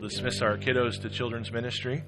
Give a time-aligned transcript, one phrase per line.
[0.00, 2.02] dismiss our kiddos to children's ministry.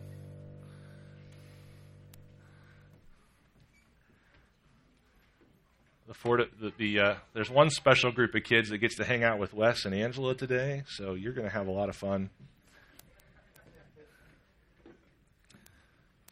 [6.07, 9.39] The, the, the uh, there's one special group of kids that gets to hang out
[9.39, 12.31] with Wes and Angela today, so you're going to have a lot of fun.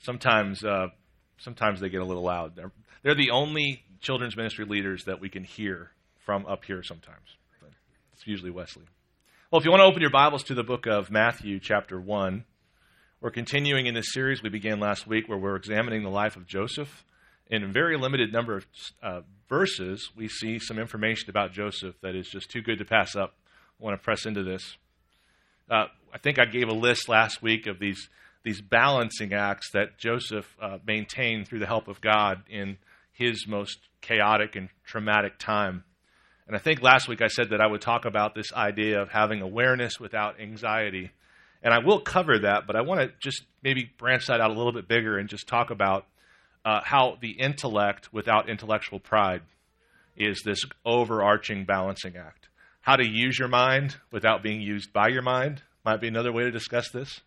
[0.02, 0.88] Sometimes, uh,
[1.38, 2.56] sometimes they get a little loud.
[2.56, 5.90] They're, they're the only children's ministry leaders that we can hear
[6.24, 7.36] from up here sometimes.
[7.60, 7.70] But
[8.14, 8.84] it's usually Wesley.
[9.48, 12.44] Well, if you want to open your Bibles to the book of Matthew, chapter 1,
[13.20, 16.48] we're continuing in this series we began last week where we're examining the life of
[16.48, 17.04] Joseph.
[17.46, 18.66] In a very limited number of
[19.00, 23.14] uh, verses, we see some information about Joseph that is just too good to pass
[23.14, 23.34] up.
[23.80, 24.78] I want to press into this.
[25.70, 28.08] Uh, I think I gave a list last week of these,
[28.42, 32.78] these balancing acts that Joseph uh, maintained through the help of God in
[33.12, 35.84] his most chaotic and traumatic time.
[36.46, 39.08] And I think last week I said that I would talk about this idea of
[39.08, 41.10] having awareness without anxiety.
[41.62, 44.54] And I will cover that, but I want to just maybe branch that out a
[44.54, 46.06] little bit bigger and just talk about
[46.64, 49.42] uh, how the intellect without intellectual pride
[50.16, 52.48] is this overarching balancing act.
[52.80, 56.44] How to use your mind without being used by your mind might be another way
[56.44, 57.20] to discuss this.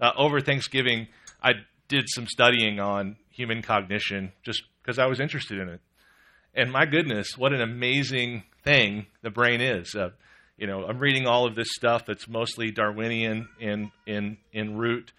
[0.00, 1.08] Uh, over Thanksgiving,
[1.42, 1.52] I
[1.88, 5.80] did some studying on human cognition just because I was interested in it.
[6.54, 9.94] And my goodness, what an amazing thing the brain is.
[9.94, 10.10] Uh,
[10.58, 15.12] you know, I'm reading all of this stuff that's mostly Darwinian in in in root,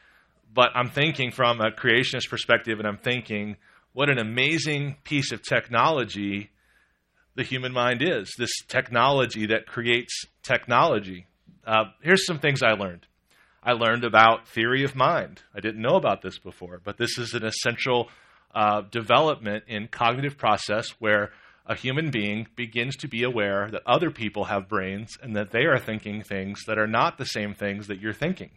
[0.54, 3.56] but I'm thinking from a creationist perspective, and I'm thinking,
[3.94, 6.50] what an amazing piece of technology
[7.36, 8.34] the human mind is.
[8.38, 11.28] This technology that creates technology.
[11.66, 13.06] Uh, here's some things I learned.
[13.64, 15.42] I learned about theory of mind.
[15.54, 18.10] I didn't know about this before, but this is an essential
[18.56, 21.32] uh, development in cognitive process where
[21.68, 25.66] a human being begins to be aware that other people have brains and that they
[25.66, 28.52] are thinking things that are not the same things that you're thinking.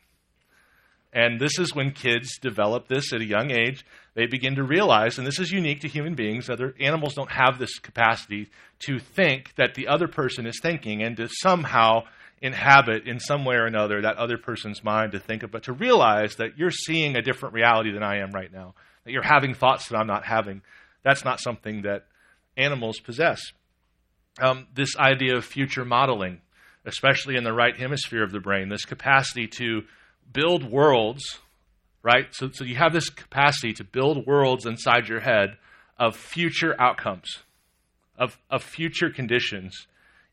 [1.12, 3.84] And this is when kids develop this at a young age.
[4.14, 7.58] They begin to realize, and this is unique to human beings, other animals don't have
[7.58, 8.48] this capacity
[8.80, 12.04] to think that the other person is thinking and to somehow
[12.40, 15.72] inhabit in some way or another that other person's mind to think of, but to
[15.72, 19.54] realize that you're seeing a different reality than I am right now that you're having
[19.54, 20.62] thoughts that I'm not having.
[21.02, 22.04] That's not something that
[22.60, 23.40] animals possess.
[24.40, 26.40] Um, this idea of future modeling,
[26.84, 29.82] especially in the right hemisphere of the brain, this capacity to
[30.32, 31.38] build worlds,
[32.02, 32.26] right?
[32.32, 35.56] So, so you have this capacity to build worlds inside your head
[35.98, 37.38] of future outcomes,
[38.16, 39.86] of, of future conditions,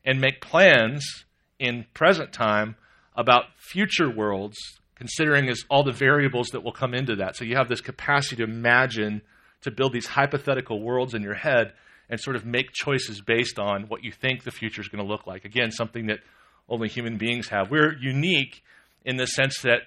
[0.04, 1.24] and make plans
[1.58, 2.76] in present time
[3.16, 4.56] about future worlds
[4.98, 7.36] considering is all the variables that will come into that.
[7.36, 9.22] So you have this capacity to imagine,
[9.62, 11.72] to build these hypothetical worlds in your head
[12.10, 15.10] and sort of make choices based on what you think the future is going to
[15.10, 15.44] look like.
[15.44, 16.20] Again, something that
[16.68, 17.70] only human beings have.
[17.70, 18.62] We're unique
[19.04, 19.82] in the sense that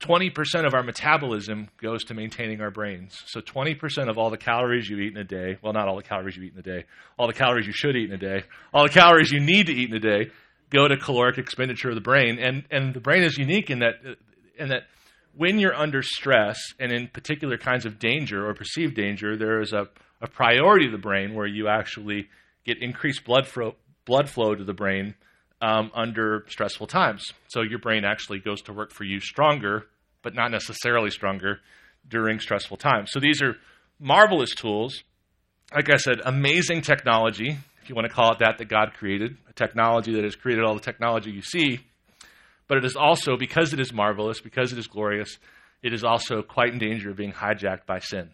[0.00, 3.20] 20% of our metabolism goes to maintaining our brains.
[3.26, 6.02] So 20% of all the calories you eat in a day, well, not all the
[6.02, 6.84] calories you eat in a day,
[7.18, 9.72] all the calories you should eat in a day, all the calories you need to
[9.72, 10.30] eat in a day
[10.70, 12.38] go to caloric expenditure of the brain.
[12.38, 13.94] And, and the brain is unique in that
[14.58, 14.82] and that
[15.36, 19.72] when you're under stress and in particular kinds of danger or perceived danger, there is
[19.72, 19.88] a,
[20.20, 22.28] a priority of the brain where you actually
[22.64, 23.48] get increased blood
[24.04, 25.14] blood flow to the brain
[25.60, 27.32] um, under stressful times.
[27.48, 29.86] So your brain actually goes to work for you stronger,
[30.22, 31.60] but not necessarily stronger
[32.08, 33.10] during stressful times.
[33.12, 33.56] So these are
[33.98, 35.02] marvelous tools.
[35.74, 39.36] Like I said, amazing technology, if you want to call it that, that God created,
[39.48, 41.80] a technology that has created all the technology you see
[42.68, 45.38] but it is also, because it is marvelous, because it is glorious,
[45.82, 48.30] it is also quite in danger of being hijacked by sin.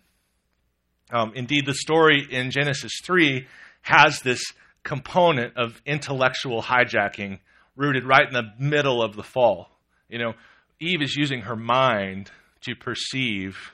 [1.12, 3.46] Um, indeed, the story in Genesis 3
[3.82, 4.42] has this
[4.82, 7.38] component of intellectual hijacking
[7.76, 9.68] rooted right in the middle of the fall.
[10.08, 10.34] You know,
[10.80, 12.30] Eve is using her mind
[12.62, 13.72] to perceive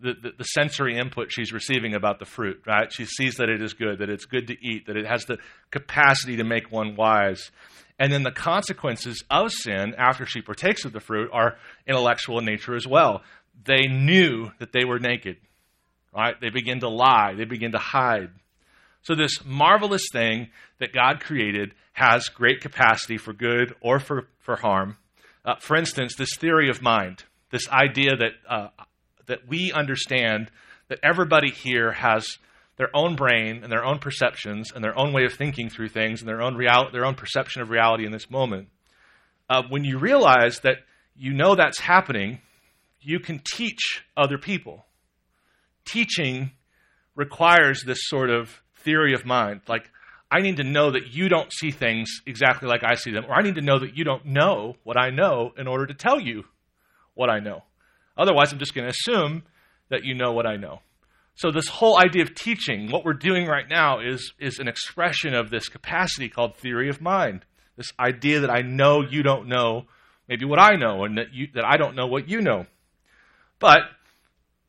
[0.00, 2.92] the, the, the, sensory input she's receiving about the fruit, right?
[2.92, 5.38] She sees that it is good, that it's good to eat, that it has the
[5.70, 7.50] capacity to make one wise.
[7.98, 12.44] And then the consequences of sin after she partakes of the fruit are intellectual in
[12.44, 13.22] nature as well.
[13.64, 15.36] They knew that they were naked,
[16.14, 16.40] right?
[16.40, 18.30] They begin to lie, they begin to hide.
[19.02, 24.56] So, this marvelous thing that God created has great capacity for good or for, for
[24.56, 24.96] harm.
[25.44, 28.68] Uh, for instance, this theory of mind, this idea that, uh,
[29.26, 30.50] that we understand
[30.88, 32.38] that everybody here has
[32.76, 36.20] their own brain and their own perceptions and their own way of thinking through things
[36.20, 38.68] and their own, real, their own perception of reality in this moment.
[39.48, 40.78] Uh, when you realize that
[41.14, 42.40] you know that's happening,
[43.00, 44.84] you can teach other people.
[45.84, 46.52] Teaching
[47.14, 49.62] requires this sort of theory of mind.
[49.68, 49.90] Like,
[50.30, 53.34] I need to know that you don't see things exactly like I see them, or
[53.34, 56.18] I need to know that you don't know what I know in order to tell
[56.18, 56.44] you
[57.14, 57.62] what I know.
[58.16, 59.44] Otherwise, I'm just going to assume
[59.90, 60.80] that you know what I know.
[61.36, 65.34] So, this whole idea of teaching, what we're doing right now, is, is an expression
[65.34, 67.44] of this capacity called theory of mind.
[67.76, 69.86] This idea that I know you don't know
[70.28, 72.66] maybe what I know, and that, you, that I don't know what you know.
[73.58, 73.82] But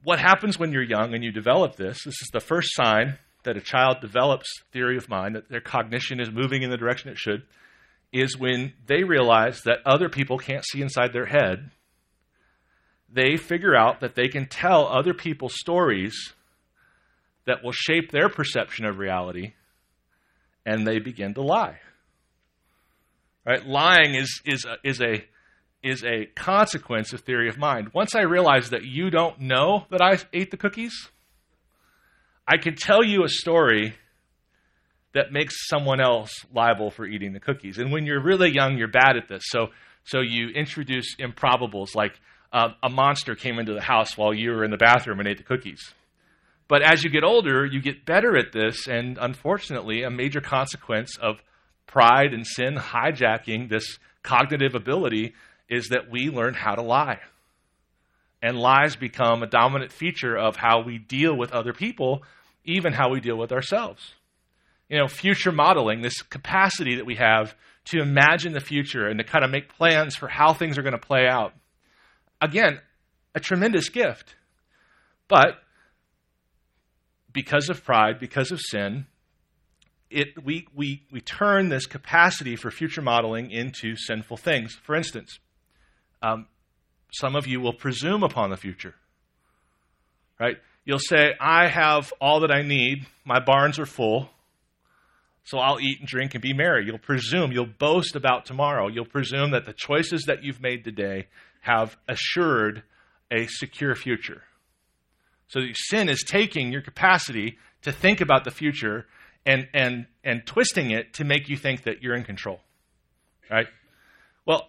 [0.05, 2.03] what happens when you're young and you develop this?
[2.05, 6.19] This is the first sign that a child develops theory of mind, that their cognition
[6.19, 7.43] is moving in the direction it should,
[8.13, 11.71] is when they realize that other people can't see inside their head.
[13.11, 16.33] They figure out that they can tell other people stories
[17.45, 19.53] that will shape their perception of reality,
[20.65, 21.79] and they begin to lie.
[23.43, 23.65] Right?
[23.65, 25.25] Lying is, is, a, is, a,
[25.85, 27.91] is a consequence of theory of mind.
[27.93, 31.09] Once I realize that you don't know that I ate the cookies,
[32.47, 33.95] I can tell you a story
[35.13, 37.77] that makes someone else liable for eating the cookies.
[37.77, 39.43] And when you're really young, you're bad at this.
[39.45, 39.67] So,
[40.03, 42.19] so you introduce improbables like
[42.51, 45.37] uh, a monster came into the house while you were in the bathroom and ate
[45.37, 45.93] the cookies.
[46.67, 51.15] But as you get older, you get better at this, and unfortunately, a major consequence
[51.21, 51.43] of
[51.85, 55.33] pride and sin hijacking this cognitive ability
[55.69, 57.19] is that we learn how to lie.
[58.41, 62.23] And lies become a dominant feature of how we deal with other people,
[62.63, 64.13] even how we deal with ourselves.
[64.89, 69.23] You know, future modeling, this capacity that we have to imagine the future and to
[69.23, 71.53] kind of make plans for how things are going to play out.
[72.41, 72.79] Again,
[73.33, 74.35] a tremendous gift.
[75.27, 75.59] But
[77.31, 79.07] because of pride, because of sin,
[80.09, 84.77] it, we, we, we turn this capacity for future modeling into sinful things.
[84.83, 85.39] For instance,
[86.21, 86.47] um,
[87.11, 88.95] some of you will presume upon the future.
[90.39, 90.57] Right?
[90.83, 94.29] You'll say, I have all that I need, my barns are full,
[95.45, 96.85] so I'll eat and drink and be merry.
[96.85, 98.87] You'll presume, you'll boast about tomorrow.
[98.87, 101.27] You'll presume that the choices that you've made today
[101.61, 102.83] have assured
[103.31, 104.41] a secure future.
[105.47, 109.05] So sin is taking your capacity to think about the future
[109.45, 112.59] and, and, and twisting it to make you think that you're in control.
[113.49, 113.67] Right?
[114.45, 114.67] Well,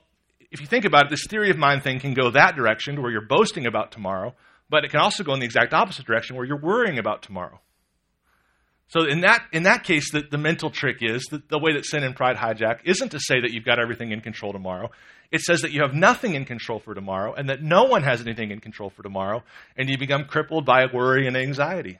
[0.50, 3.10] if you think about it, this theory of mind thing can go that direction where
[3.10, 4.34] you're boasting about tomorrow,
[4.68, 7.60] but it can also go in the exact opposite direction where you're worrying about tomorrow.
[8.88, 11.84] So in that in that case, the, the mental trick is that the way that
[11.84, 14.90] sin and pride hijack isn't to say that you've got everything in control tomorrow.
[15.32, 18.20] It says that you have nothing in control for tomorrow and that no one has
[18.20, 19.42] anything in control for tomorrow,
[19.76, 21.98] and you become crippled by worry and anxiety.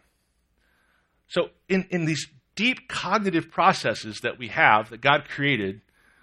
[1.26, 5.80] So in, in these deep cognitive processes that we have that God created,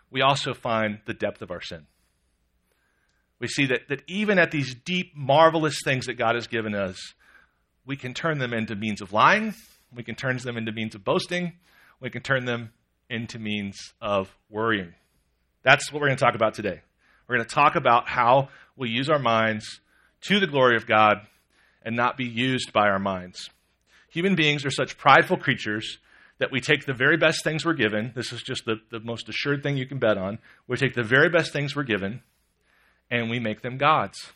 [0.09, 1.87] we also find the depth of our sin.
[3.39, 6.97] We see that, that even at these deep, marvelous things that God has given us,
[7.85, 9.53] we can turn them into means of lying,
[9.95, 11.53] we can turn them into means of boasting.
[11.99, 12.71] We can turn them
[13.09, 14.93] into means of worrying.
[15.63, 16.81] That's what we're going to talk about today.
[17.27, 19.79] We're going to talk about how we use our minds
[20.23, 21.19] to the glory of God
[21.81, 23.49] and not be used by our minds.
[24.09, 25.97] Human beings are such prideful creatures
[26.39, 28.11] that we take the very best things we're given.
[28.15, 30.39] This is just the, the most assured thing you can bet on.
[30.67, 32.21] We take the very best things we're given
[33.09, 34.31] and we make them gods.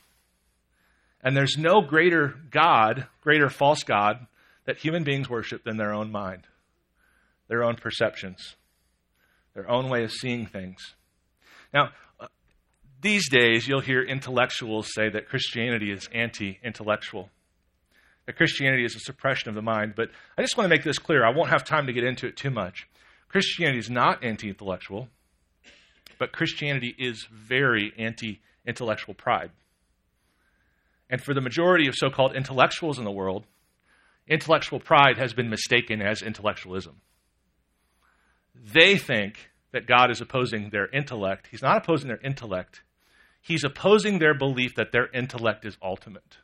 [1.21, 4.27] And there's no greater God, greater false God,
[4.65, 6.43] that human beings worship than their own mind,
[7.47, 8.55] their own perceptions,
[9.53, 10.95] their own way of seeing things.
[11.73, 11.89] Now,
[13.01, 17.29] these days, you'll hear intellectuals say that Christianity is anti intellectual,
[18.25, 19.93] that Christianity is a suppression of the mind.
[19.95, 21.25] But I just want to make this clear.
[21.25, 22.87] I won't have time to get into it too much.
[23.29, 25.09] Christianity is not anti intellectual,
[26.17, 29.51] but Christianity is very anti intellectual pride.
[31.09, 33.45] And for the majority of so called intellectuals in the world,
[34.27, 37.01] intellectual pride has been mistaken as intellectualism.
[38.53, 41.47] They think that God is opposing their intellect.
[41.49, 42.81] He's not opposing their intellect,
[43.41, 46.37] He's opposing their belief that their intellect is ultimate.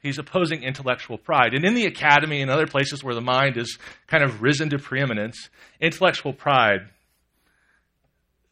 [0.00, 1.52] He's opposing intellectual pride.
[1.52, 4.78] And in the academy and other places where the mind is kind of risen to
[4.78, 6.90] preeminence, intellectual pride,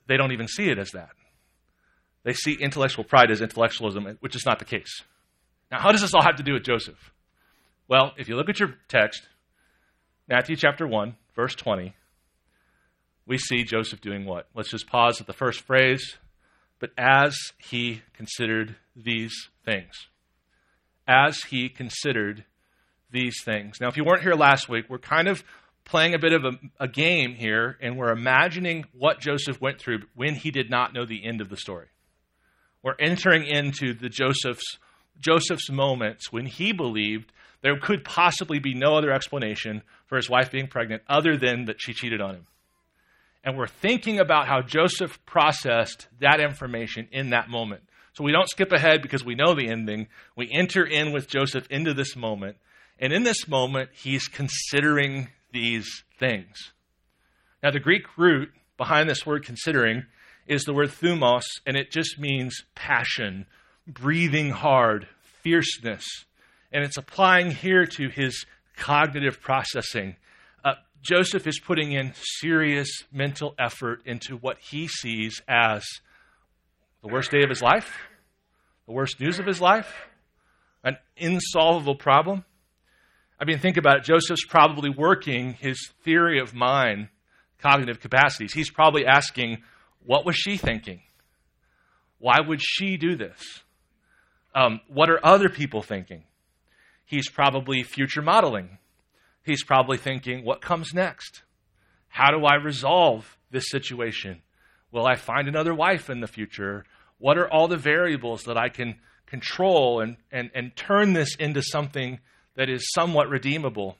[0.08, 1.10] they don't even see it as that.
[2.26, 5.04] They see intellectual pride as intellectualism, which is not the case.
[5.70, 7.12] Now, how does this all have to do with Joseph?
[7.86, 9.22] Well, if you look at your text,
[10.28, 11.94] Matthew chapter 1, verse 20,
[13.28, 14.48] we see Joseph doing what?
[14.56, 16.16] Let's just pause at the first phrase.
[16.80, 19.32] But as he considered these
[19.64, 19.92] things,
[21.06, 22.44] as he considered
[23.08, 23.80] these things.
[23.80, 25.44] Now, if you weren't here last week, we're kind of
[25.84, 30.00] playing a bit of a, a, game here, and we're imagining what Joseph went through
[30.16, 31.86] when he did not know the end of the story.
[32.86, 34.78] We're entering into the Joseph's
[35.18, 40.52] Joseph's moments when he believed there could possibly be no other explanation for his wife
[40.52, 42.46] being pregnant other than that she cheated on him.
[43.42, 47.82] And we're thinking about how Joseph processed that information in that moment.
[48.12, 50.06] So we don't skip ahead because we know the ending.
[50.36, 52.56] We enter in with Joseph into this moment.
[53.00, 56.72] And in this moment, he's considering these things.
[57.64, 60.04] Now, the Greek root behind this word considering
[60.46, 63.46] is the word thumos, and it just means passion,
[63.86, 65.08] breathing hard,
[65.42, 66.04] fierceness.
[66.72, 70.16] And it's applying here to his cognitive processing.
[70.64, 75.84] Uh, Joseph is putting in serious mental effort into what he sees as
[77.02, 77.96] the worst day of his life,
[78.86, 80.08] the worst news of his life,
[80.84, 82.44] an insolvable problem.
[83.38, 84.04] I mean, think about it.
[84.04, 87.08] Joseph's probably working his theory of mind,
[87.58, 88.52] cognitive capacities.
[88.52, 89.58] He's probably asking,
[90.06, 91.02] what was she thinking?
[92.18, 93.62] Why would she do this?
[94.54, 96.22] Um, what are other people thinking?
[97.04, 98.78] He's probably future modeling.
[99.42, 101.42] He's probably thinking, what comes next?
[102.08, 104.42] How do I resolve this situation?
[104.92, 106.84] Will I find another wife in the future?
[107.18, 108.96] What are all the variables that I can
[109.26, 112.20] control and, and, and turn this into something
[112.54, 113.98] that is somewhat redeemable?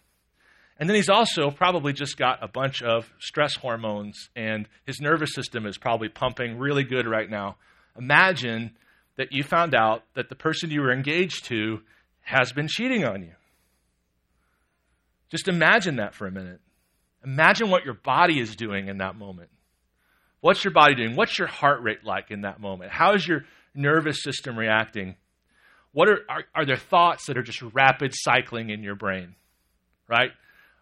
[0.79, 5.35] And then he's also probably just got a bunch of stress hormones, and his nervous
[5.35, 7.57] system is probably pumping really good right now.
[7.99, 8.77] Imagine
[9.17, 11.81] that you found out that the person you were engaged to
[12.21, 13.33] has been cheating on you.
[15.31, 16.61] Just imagine that for a minute.
[17.25, 19.49] Imagine what your body is doing in that moment.
[20.41, 21.17] What's your body doing?
[21.17, 22.93] What's your heart rate like in that moment?
[22.93, 25.17] How is your nervous system reacting?
[25.93, 29.35] What are, are, are there thoughts that are just rapid cycling in your brain?
[30.09, 30.31] Right?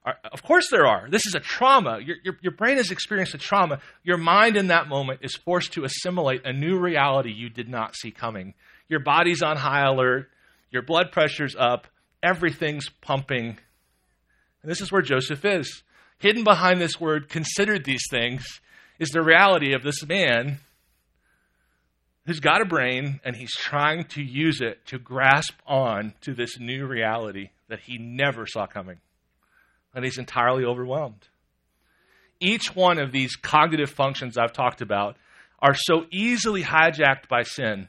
[0.04, 1.08] Of course there are.
[1.08, 1.98] This is a trauma.
[1.98, 3.80] Your, your, your brain has experienced a trauma.
[4.02, 7.96] Your mind in that moment is forced to assimilate a new reality you did not
[7.96, 8.52] see coming.
[8.86, 10.28] Your body's on high alert.
[10.70, 11.86] Your blood pressure's up.
[12.22, 13.56] Everything's pumping.
[14.62, 15.82] And this is where Joseph is.
[16.18, 18.44] Hidden behind this word, considered these things,
[18.98, 20.58] is the reality of this man
[22.26, 26.58] who's got a brain and he's trying to use it to grasp on to this
[26.58, 28.98] new reality that he never saw coming
[29.94, 31.28] and he's entirely overwhelmed.
[32.40, 35.16] Each one of these cognitive functions I've talked about
[35.60, 37.88] are so easily hijacked by sin.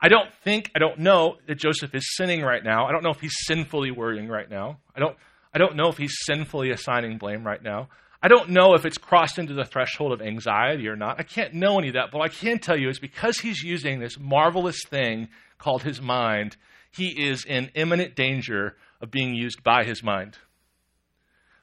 [0.00, 2.86] I don't think, I don't know that Joseph is sinning right now.
[2.86, 4.78] I don't know if he's sinfully worrying right now.
[4.94, 5.16] I don't,
[5.52, 7.88] I don't know if he's sinfully assigning blame right now.
[8.22, 11.20] I don't know if it's crossed into the threshold of anxiety or not.
[11.20, 13.62] I can't know any of that, but what I can tell you is because he's
[13.62, 16.56] using this marvelous thing called his mind,
[16.90, 20.36] he is in imminent danger of being used by his mind.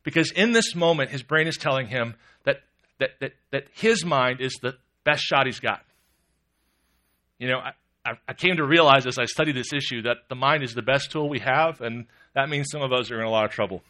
[0.05, 2.61] Because in this moment, his brain is telling him that,
[2.99, 5.83] that, that, that his mind is the best shot he's got.
[7.39, 7.57] You know,
[8.05, 10.83] I, I came to realize as I studied this issue that the mind is the
[10.83, 13.51] best tool we have, and that means some of us are in a lot of
[13.51, 13.81] trouble.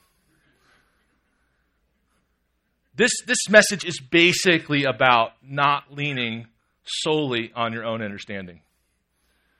[2.95, 6.47] This, this message is basically about not leaning
[6.85, 8.61] solely on your own understanding.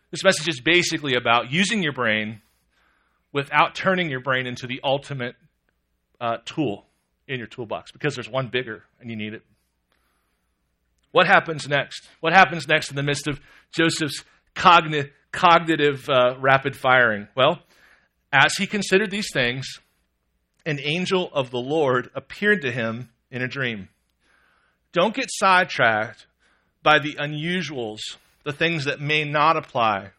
[0.10, 2.42] This message is basically about using your brain
[3.34, 5.36] without turning your brain into the ultimate
[6.20, 6.86] uh, tool
[7.28, 9.44] in your toolbox because there's one bigger and you need it.
[11.12, 12.08] What happens next?
[12.20, 13.40] What happens next in the midst of
[13.72, 14.24] Joseph's
[14.56, 17.28] cogni- cognitive uh, rapid firing?
[17.36, 17.60] Well,
[18.34, 19.80] as he considered these things,
[20.66, 23.88] an angel of the Lord appeared to him in a dream.
[24.92, 26.28] Don't get sidetracked
[26.84, 28.00] by the unusuals,
[28.44, 30.12] the things that may not apply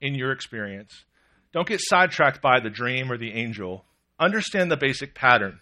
[0.00, 1.04] in your experience.
[1.52, 3.84] Don't get sidetracked by the dream or the angel
[4.22, 5.60] understand the basic pattern,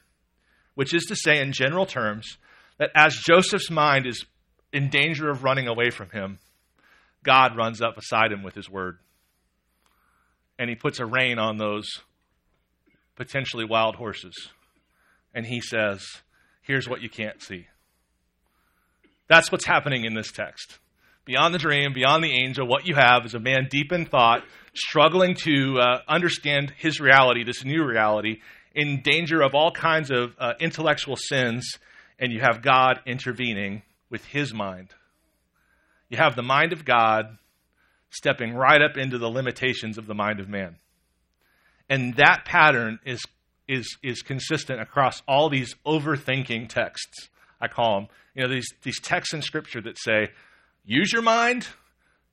[0.75, 2.39] which is to say, in general terms,
[2.79, 4.25] that as Joseph's mind is
[4.73, 6.39] in danger of running away from him,
[7.23, 8.99] God runs up beside him with his word.
[10.59, 11.89] And he puts a rein on those
[13.17, 14.35] potentially wild horses.
[15.35, 16.05] And he says,
[16.63, 17.67] Here's what you can't see.
[19.29, 20.79] That's what's happening in this text.
[21.25, 24.43] Beyond the dream, beyond the angel, what you have is a man deep in thought,
[24.75, 28.41] struggling to uh, understand his reality, this new reality,
[28.75, 31.79] in danger of all kinds of uh, intellectual sins,
[32.19, 34.89] and you have God intervening with his mind.
[36.09, 37.39] You have the mind of God
[38.11, 40.77] stepping right up into the limitations of the mind of man.
[41.89, 43.23] And that pattern is,
[43.69, 47.29] is, is consistent across all these overthinking texts,
[47.61, 48.09] I call them.
[48.35, 50.29] You know, these, these texts in Scripture that say,
[50.85, 51.69] Use your mind,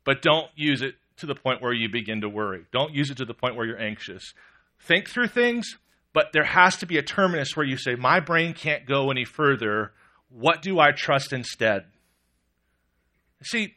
[0.03, 2.65] but don't use it to the point where you begin to worry.
[2.71, 4.33] Don't use it to the point where you're anxious.
[4.79, 5.77] Think through things,
[6.13, 9.25] but there has to be a terminus where you say, My brain can't go any
[9.25, 9.91] further.
[10.29, 11.85] What do I trust instead?
[13.43, 13.73] See,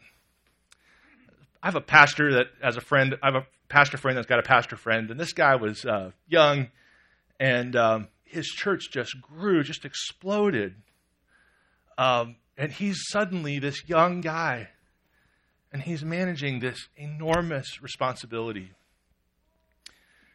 [1.62, 4.38] I have a pastor that, as a friend, I have a pastor friend that's got
[4.38, 6.68] a pastor friend, and this guy was uh, young,
[7.38, 10.74] and um, his church just grew, just exploded.
[11.98, 14.68] Um, and he's suddenly this young guy,
[15.72, 18.72] and he's managing this enormous responsibility.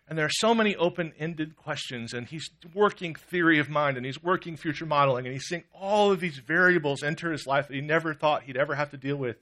[0.07, 4.05] And there are so many open ended questions, and he's working theory of mind, and
[4.05, 7.73] he's working future modeling, and he's seeing all of these variables enter his life that
[7.73, 9.37] he never thought he'd ever have to deal with.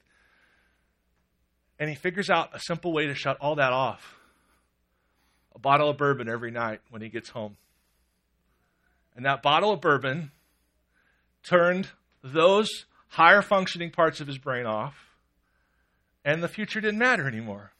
[1.80, 4.16] And he figures out a simple way to shut all that off
[5.56, 7.58] a bottle of bourbon every night when he gets home.
[9.16, 10.32] And that bottle of bourbon
[11.44, 11.90] turned
[12.24, 14.96] those higher functioning parts of his brain off,
[16.26, 17.74] and the future didn't matter anymore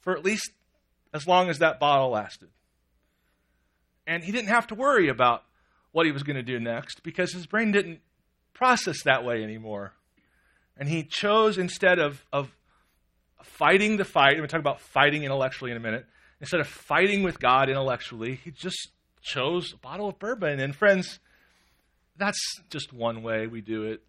[0.00, 0.50] for at least
[1.12, 2.48] as long as that bottle lasted.
[4.06, 5.42] And he didn't have to worry about
[5.92, 8.00] what he was going to do next because his brain didn't
[8.54, 9.92] process that way anymore.
[10.76, 12.50] And he chose instead of, of
[13.42, 16.06] fighting the fight, going to talk about fighting intellectually in a minute,
[16.40, 18.88] instead of fighting with God intellectually, he just
[19.20, 20.60] chose a bottle of bourbon.
[20.60, 21.20] And friends,
[22.20, 24.02] that's just one way we do it.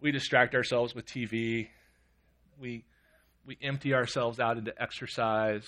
[0.00, 1.68] We distract ourselves with TV.
[2.60, 2.84] We
[3.46, 5.66] we empty ourselves out into exercise.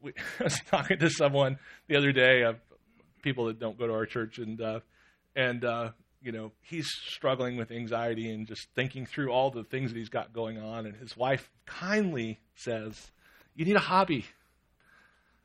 [0.00, 2.56] We, I was talking to someone the other day, of
[3.22, 4.80] people that don't go to our church, and uh,
[5.34, 9.90] and uh, you know he's struggling with anxiety and just thinking through all the things
[9.90, 10.86] that he's got going on.
[10.86, 13.10] And his wife kindly says,
[13.54, 14.26] "You need a hobby."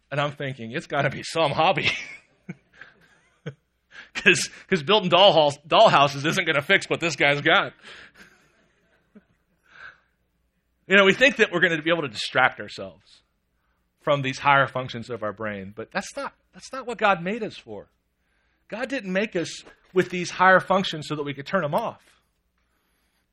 [0.09, 1.89] And I'm thinking, it's got to be some hobby.
[4.13, 7.73] Because building doll, doll houses isn't going to fix what this guy's got.
[10.87, 13.21] You know, we think that we're going to be able to distract ourselves
[14.01, 17.43] from these higher functions of our brain, but that's not, that's not what God made
[17.43, 17.87] us for.
[18.69, 22.01] God didn't make us with these higher functions so that we could turn them off.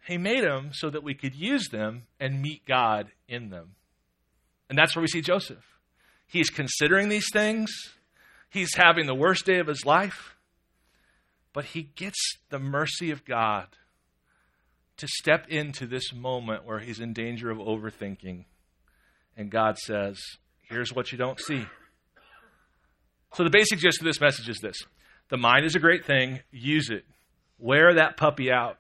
[0.06, 3.76] He made them so that we could use them and meet God in them.
[4.68, 5.64] And that's where we see Joseph.
[6.26, 7.70] He's considering these things,
[8.50, 10.33] he's having the worst day of his life,
[11.54, 12.18] but he gets
[12.50, 13.68] the mercy of God
[14.98, 18.44] to step into this moment where he's in danger of overthinking.
[19.36, 20.20] And God says,
[20.60, 21.66] Here's what you don't see.
[23.34, 24.76] So, the basic gist of this message is this
[25.30, 27.04] the mind is a great thing, use it.
[27.58, 28.78] Wear that puppy out.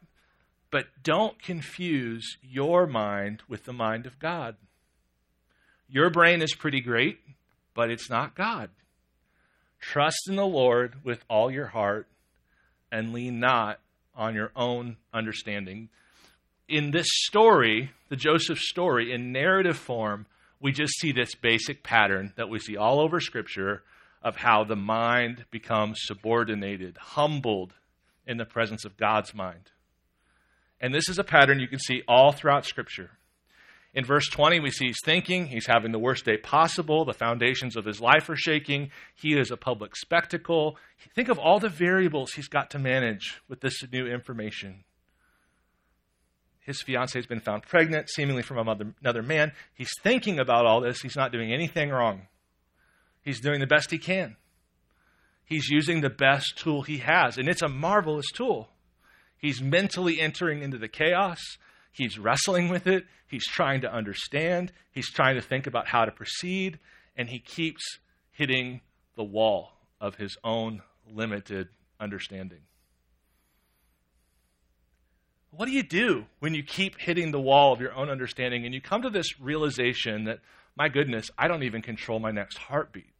[0.70, 4.56] But don't confuse your mind with the mind of God.
[5.88, 7.20] Your brain is pretty great,
[7.74, 8.70] but it's not God.
[9.80, 12.08] Trust in the Lord with all your heart
[12.94, 13.80] and lean not
[14.14, 15.88] on your own understanding
[16.68, 20.26] in this story, the Joseph story, in narrative form,
[20.60, 23.82] we just see this basic pattern that we see all over Scripture
[24.22, 27.74] of how the mind becomes subordinated, humbled
[28.26, 29.70] in the presence of God's mind.
[30.80, 33.10] And this is a pattern you can see all throughout Scripture.
[33.94, 37.76] In verse 20, we see he's thinking, he's having the worst day possible, the foundations
[37.76, 40.76] of his life are shaking, he is a public spectacle.
[41.14, 44.84] Think of all the variables he's got to manage with this new information
[46.64, 48.56] his fiancee has been found pregnant, seemingly from
[49.02, 49.52] another man.
[49.74, 51.02] He's thinking about all this.
[51.02, 52.22] He's not doing anything wrong.
[53.22, 54.36] He's doing the best he can.
[55.44, 58.70] He's using the best tool he has, and it's a marvelous tool.
[59.36, 61.38] He's mentally entering into the chaos.
[61.94, 63.06] He's wrestling with it.
[63.28, 64.72] He's trying to understand.
[64.90, 66.80] He's trying to think about how to proceed,
[67.16, 67.82] and he keeps
[68.32, 68.80] hitting
[69.14, 71.68] the wall of his own limited
[72.00, 72.58] understanding.
[75.52, 78.74] What do you do when you keep hitting the wall of your own understanding and
[78.74, 80.40] you come to this realization that,
[80.76, 83.12] my goodness, I don't even control my next heartbeat?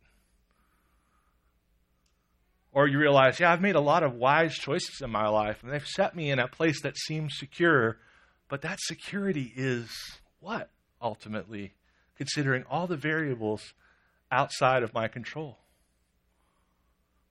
[2.73, 5.73] Or you realize, yeah, I've made a lot of wise choices in my life and
[5.73, 7.99] they've set me in a place that seems secure,
[8.55, 9.91] but that security is
[10.39, 10.71] what,
[11.03, 11.75] ultimately,
[12.17, 13.75] considering all the variables
[14.31, 15.59] outside of my control?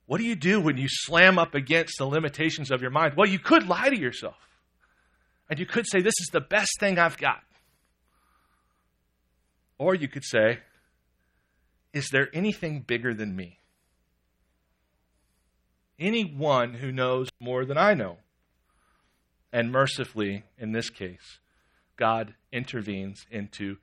[0.05, 3.13] What do you do when you slam up against the limitations of your mind?
[3.15, 4.35] Well, you could lie to yourself.
[5.49, 7.41] And you could say, This is the best thing I've got.
[9.77, 10.59] Or you could say,
[11.93, 13.59] Is there anything bigger than me?
[15.97, 18.17] Anyone who knows more than I know.
[19.53, 21.39] And mercifully, in this case,
[21.95, 23.77] God intervenes into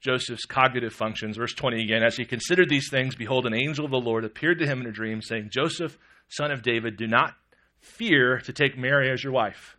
[0.00, 1.36] Joseph's cognitive functions.
[1.36, 4.60] Verse 20 again, as he considered these things, behold, an angel of the Lord appeared
[4.60, 7.34] to him in a dream, saying, Joseph, son of David, do not
[7.80, 9.76] fear to take Mary as your wife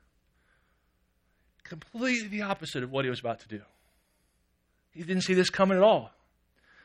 [1.65, 3.61] completely the opposite of what he was about to do.
[4.91, 6.11] He didn't see this coming at all.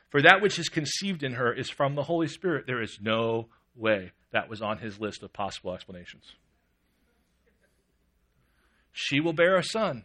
[0.08, 2.66] For that which is conceived in her is from the Holy Spirit.
[2.66, 3.46] There is no
[3.76, 6.32] way that was on his list of possible explanations.
[8.92, 10.04] She will bear a son,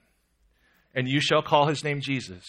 [0.93, 2.45] and you shall call his name Jesus,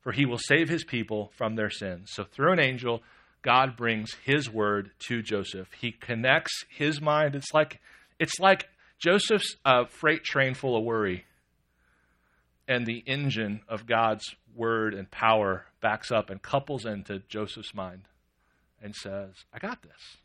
[0.00, 2.10] for he will save his people from their sins.
[2.12, 3.02] So through an angel,
[3.42, 5.68] God brings his word to Joseph.
[5.80, 7.34] He connects his mind.
[7.34, 7.80] It's like
[8.18, 11.24] it's like Joseph's uh, freight train full of worry,
[12.66, 18.02] and the engine of God's word and power backs up and couples into Joseph's mind
[18.80, 20.18] and says, I got this.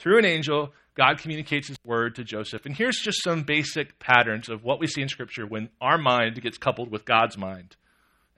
[0.00, 2.64] Through an angel, God communicates his word to Joseph.
[2.64, 6.40] And here's just some basic patterns of what we see in Scripture when our mind
[6.40, 7.76] gets coupled with God's mind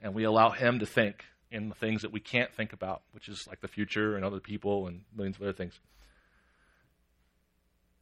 [0.03, 3.29] and we allow him to think in the things that we can't think about, which
[3.29, 5.79] is like the future and other people and millions of other things.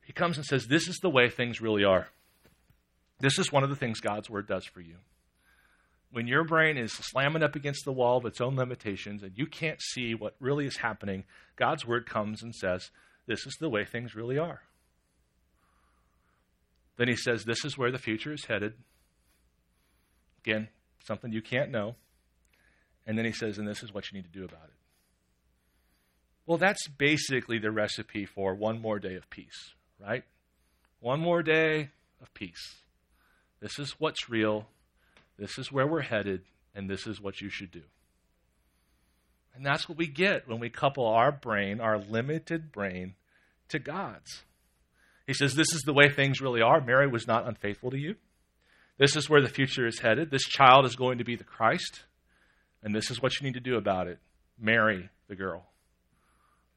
[0.07, 2.09] He comes and says, This is the way things really are.
[3.19, 4.97] This is one of the things God's word does for you.
[6.11, 9.47] When your brain is slamming up against the wall of its own limitations and you
[9.47, 11.25] can't see what really is happening,
[11.57, 12.91] God's word comes and says,
[13.27, 14.63] This is the way things really are.
[16.97, 18.75] Then he says, This is where the future is headed.
[20.45, 20.69] Again,
[21.05, 21.97] something you can't know.
[23.07, 24.75] And then he says, and this is what you need to do about it.
[26.47, 30.25] Well, that's basically the recipe for one more day of peace, right?
[31.01, 32.77] One more day of peace.
[33.61, 34.67] This is what's real.
[35.39, 36.43] This is where we're headed,
[36.75, 37.83] and this is what you should do.
[39.61, 43.13] And that's what we get when we couple our brain, our limited brain,
[43.69, 44.43] to God's.
[45.27, 46.81] He says, This is the way things really are.
[46.81, 48.15] Mary was not unfaithful to you.
[48.97, 50.31] This is where the future is headed.
[50.31, 52.05] This child is going to be the Christ,
[52.83, 54.19] and this is what you need to do about it
[54.59, 55.67] marry the girl.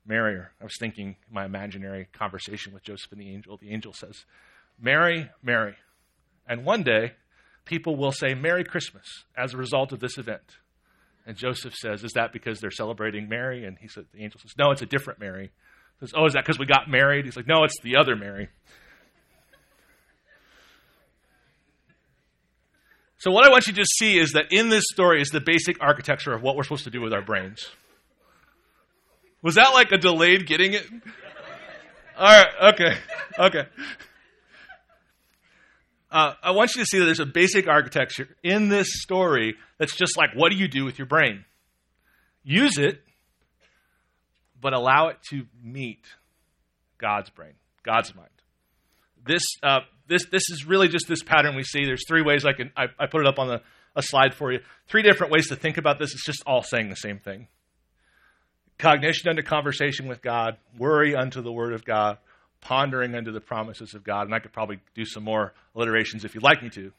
[0.05, 0.51] Marry her.
[0.59, 3.55] I was thinking my imaginary conversation with Joseph and the angel.
[3.55, 4.25] The angel says,
[4.77, 5.75] Marry, Mary.
[6.45, 7.13] And one day,
[7.63, 9.05] people will say, Merry Christmas
[9.37, 10.57] as a result of this event.
[11.25, 13.65] And Joseph says, Is that because they're celebrating Mary?
[13.65, 15.51] And he said, The angel says, No, it's a different Mary.
[15.99, 17.25] He says, Oh, is that because we got married?
[17.25, 18.49] He's like, No, it's the other Mary.
[23.23, 25.77] So, what I want you to see is that in this story is the basic
[25.79, 27.65] architecture of what we're supposed to do with our brains.
[29.41, 30.85] Was that like a delayed getting it?
[32.17, 32.97] All right, okay,
[33.39, 33.67] okay.
[36.13, 39.95] Uh, I want you to see that there's a basic architecture in this story that's
[39.95, 41.43] just like, what do you do with your brain?
[42.43, 43.01] Use it,
[44.61, 46.05] but allow it to meet
[46.99, 48.29] God's brain, God's mind.
[49.25, 51.85] This uh, this, this is really just this pattern we see.
[51.85, 53.61] There's three ways I can, I, I put it up on the,
[53.95, 54.59] a slide for you.
[54.87, 56.13] Three different ways to think about this.
[56.13, 57.47] It's just all saying the same thing.
[58.77, 62.17] Cognition unto conversation with God, worry unto the word of God,
[62.63, 64.25] pondering unto the promises of God.
[64.25, 66.91] And I could probably do some more alliterations if you'd like me to.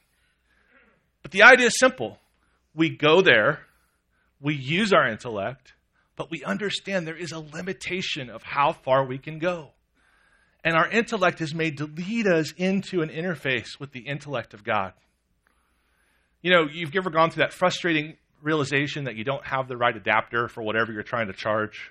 [1.22, 2.18] But the idea is simple.
[2.74, 3.60] We go there,
[4.40, 5.72] we use our intellect,
[6.16, 9.70] but we understand there is a limitation of how far we can go.
[10.62, 14.64] And our intellect is made to lead us into an interface with the intellect of
[14.64, 14.92] God.
[16.42, 19.96] You know, you've ever gone through that frustrating realization that you don't have the right
[19.96, 21.90] adapter for whatever you're trying to charge?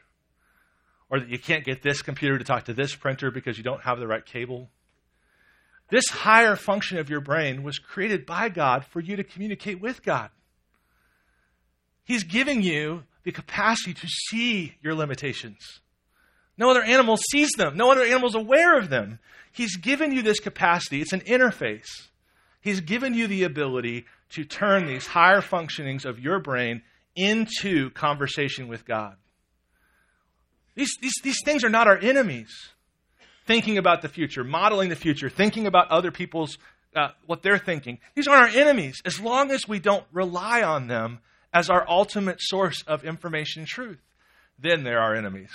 [1.14, 3.84] Or that you can't get this computer to talk to this printer because you don't
[3.84, 4.72] have the right cable?
[5.92, 10.02] This higher function of your brain was created by God for you to communicate with
[10.02, 10.32] God.
[12.04, 15.82] He's giving you the capacity to see your limitations.
[16.58, 17.78] No other animal sees them.
[17.78, 19.20] No other animal is aware of them.
[19.52, 21.00] He's given you this capacity.
[21.00, 22.08] It's an interface.
[22.60, 26.82] He's given you the ability to turn these higher functionings of your brain
[27.16, 29.16] into conversation with God.
[30.76, 32.52] These, these, these things are not our enemies.
[33.46, 36.58] Thinking about the future, modeling the future, thinking about other people's,
[36.96, 38.00] uh, what they're thinking.
[38.16, 41.20] These aren't our enemies as long as we don't rely on them
[41.54, 44.02] as our ultimate source of information and truth.
[44.58, 45.52] Then they're our enemies.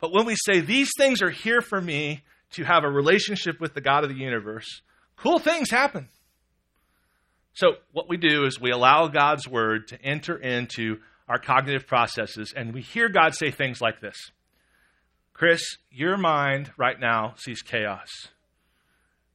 [0.00, 3.74] But when we say, these things are here for me to have a relationship with
[3.74, 4.82] the God of the universe,
[5.16, 6.08] cool things happen.
[7.54, 12.52] So, what we do is we allow God's word to enter into our cognitive processes,
[12.54, 14.16] and we hear God say things like this
[15.32, 18.08] Chris, your mind right now sees chaos.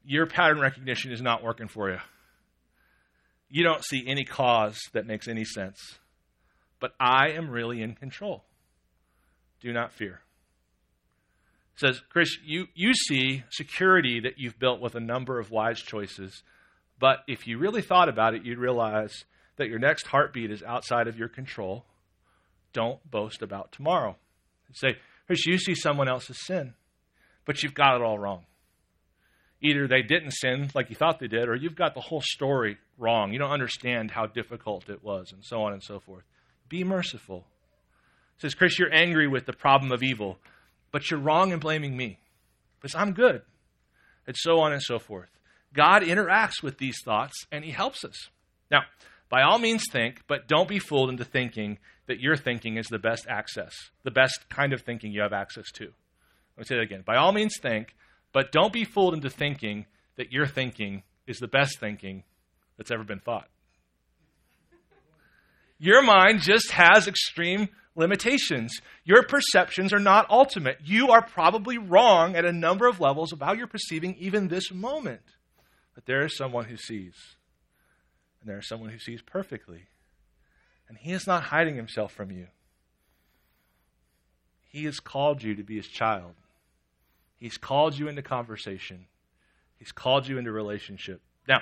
[0.03, 1.99] Your pattern recognition is not working for you.
[3.49, 5.99] You don't see any cause that makes any sense.
[6.79, 8.43] But I am really in control.
[9.59, 10.21] Do not fear
[11.79, 16.43] says, Chris, you, you see security that you've built with a number of wise choices,
[16.99, 19.23] but if you really thought about it, you'd realize
[19.59, 21.85] that your next heartbeat is outside of your control.
[22.73, 24.15] Don't boast about tomorrow.
[24.73, 26.73] Say, Chris, you see someone else's sin,
[27.45, 28.45] but you've got it all wrong.
[29.61, 32.77] Either they didn't sin like you thought they did, or you've got the whole story
[32.97, 33.33] wrong.
[33.33, 36.23] You don't understand how difficult it was, and so on and so forth.
[36.67, 37.45] Be merciful.
[38.37, 40.39] It says, Chris, you're angry with the problem of evil
[40.91, 42.19] but you're wrong in blaming me
[42.79, 43.41] because I'm good.
[44.27, 45.29] And so on and so forth.
[45.73, 48.29] God interacts with these thoughts and he helps us.
[48.69, 48.81] Now,
[49.29, 52.97] By all means think, but don't be fooled into thinking that your thinking is the
[52.97, 55.85] best access, the best kind of thinking you have access to.
[55.85, 57.03] Let me say that again.
[57.05, 57.95] By all means think,
[58.33, 59.85] but don't be fooled into thinking
[60.17, 62.23] that your thinking is the best thinking
[62.77, 63.47] that's ever been thought.
[65.77, 68.81] Your mind just has extreme limitations.
[69.05, 70.77] Your perceptions are not ultimate.
[70.83, 75.21] You are probably wrong at a number of levels about you're perceiving even this moment.
[75.95, 77.13] But there is someone who sees,
[78.41, 79.85] and there is someone who sees perfectly.
[80.87, 82.47] And he is not hiding himself from you.
[84.71, 86.33] He has called you to be his child.
[87.39, 89.05] He's called you into conversation.
[89.77, 91.21] He's called you into relationship.
[91.47, 91.61] Now,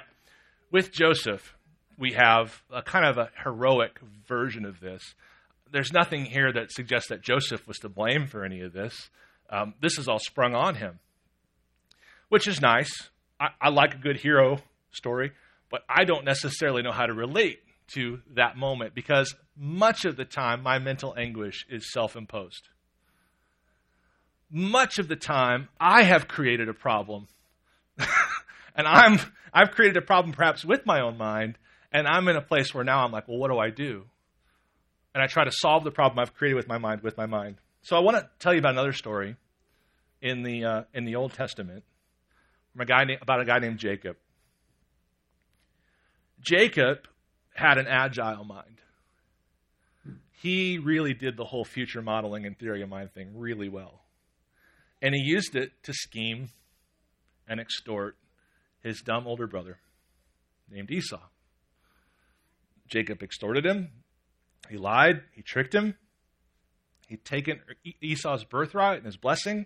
[0.72, 1.56] with Joseph,
[1.98, 5.14] we have a kind of a heroic version of this.
[5.72, 9.10] There's nothing here that suggests that Joseph was to blame for any of this.
[9.50, 11.00] Um, this is all sprung on him,
[12.30, 12.92] which is nice.
[13.40, 14.60] I, I like a good hero
[14.92, 15.32] story,
[15.70, 17.60] but I don't necessarily know how to relate
[17.94, 22.70] to that moment because much of the time my mental anguish is self imposed.
[24.50, 27.28] Much of the time I have created a problem.
[28.76, 29.20] and I'm
[29.54, 31.58] I've created a problem perhaps with my own mind,
[31.92, 34.06] and I'm in a place where now I'm like, well, what do I do?
[35.14, 37.58] And I try to solve the problem I've created with my mind with my mind.
[37.82, 39.36] So I want to tell you about another story
[40.22, 41.84] in the uh, in the Old Testament
[42.72, 44.18] from a guy na- about a guy named Jacob.
[46.40, 47.08] Jacob
[47.54, 48.82] had an agile mind.
[50.42, 54.02] He really did the whole future modeling and theory of mind thing really well.
[55.02, 56.50] And he used it to scheme
[57.48, 58.18] and extort
[58.84, 59.80] his dumb older brother
[60.70, 61.22] named Esau.
[62.88, 63.90] Jacob extorted him.
[64.70, 65.24] He lied.
[65.34, 65.96] He tricked him.
[67.08, 67.62] He'd taken
[68.02, 69.66] Esau's birthright and his blessing.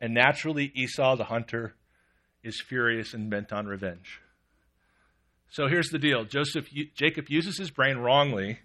[0.00, 1.74] And naturally, Esau, the hunter,
[2.42, 4.20] is furious and bent on revenge.
[5.52, 8.60] So here's the deal Joseph, Jacob uses his brain wrongly.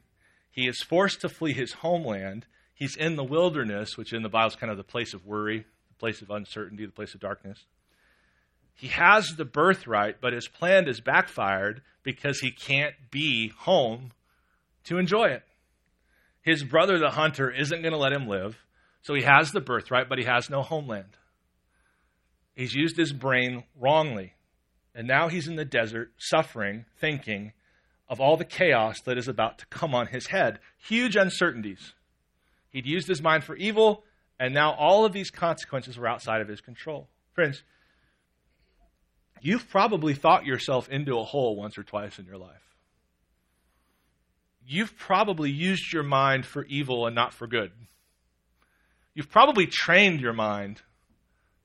[0.49, 2.45] He is forced to flee his homeland.
[2.73, 5.59] He's in the wilderness, which in the Bible is kind of the place of worry,
[5.89, 7.65] the place of uncertainty, the place of darkness.
[8.73, 14.11] He has the birthright, but his plan has backfired because he can't be home
[14.85, 15.43] to enjoy it.
[16.41, 18.57] His brother, the hunter, isn't going to let him live.
[19.01, 21.17] So he has the birthright, but he has no homeland.
[22.55, 24.35] He's used his brain wrongly.
[24.97, 27.53] And now he's in the desert, suffering, thinking
[28.09, 30.59] of all the chaos that is about to come on his head.
[30.77, 31.93] Huge uncertainties.
[32.71, 34.03] He'd used his mind for evil,
[34.39, 37.07] and now all of these consequences were outside of his control.
[37.33, 37.63] Friends,
[39.41, 42.75] You've probably thought yourself into a hole once or twice in your life.
[44.65, 47.71] You've probably used your mind for evil and not for good.
[49.13, 50.81] You've probably trained your mind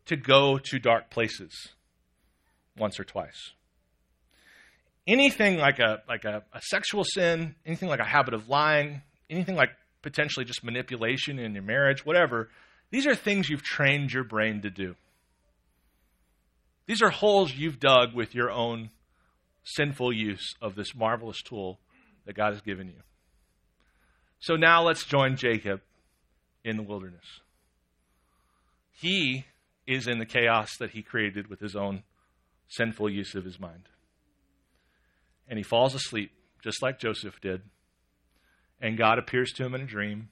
[0.07, 1.71] to go to dark places
[2.77, 3.53] once or twice.
[5.07, 9.57] Anything like a like a, a sexual sin, anything like a habit of lying, anything
[9.57, 9.71] like
[10.03, 12.51] potentially just manipulation in your marriage, whatever,
[12.91, 14.95] these are things you've trained your brain to do.
[16.87, 18.91] These are holes you've dug with your own
[19.65, 21.79] sinful use of this marvelous tool
[22.27, 23.03] that God has given you.
[24.41, 25.81] So now let's join Jacob
[26.65, 27.25] in the wilderness.
[28.91, 29.47] He
[29.87, 32.03] is in the chaos that he created with his own
[32.77, 33.89] sinful use of his mind.
[35.49, 36.33] And he falls asleep,
[36.63, 37.63] just like Joseph did.
[38.81, 40.31] And God appears to him in a dream,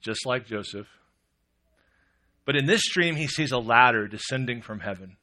[0.00, 0.88] just like Joseph.
[2.44, 5.16] But in this dream, he sees a ladder descending from heaven.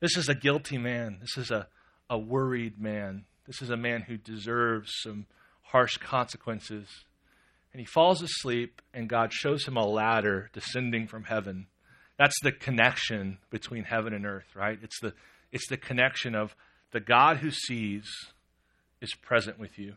[0.00, 1.18] This is a guilty man.
[1.20, 1.68] This is a,
[2.08, 3.26] a worried man.
[3.46, 5.26] This is a man who deserves some
[5.62, 6.88] harsh consequences.
[7.72, 11.66] And he falls asleep, and God shows him a ladder descending from heaven.
[12.20, 14.78] That's the connection between heaven and earth, right?
[14.82, 15.14] It's the,
[15.52, 16.54] it's the connection of
[16.92, 18.04] the God who sees
[19.00, 19.94] is present with you.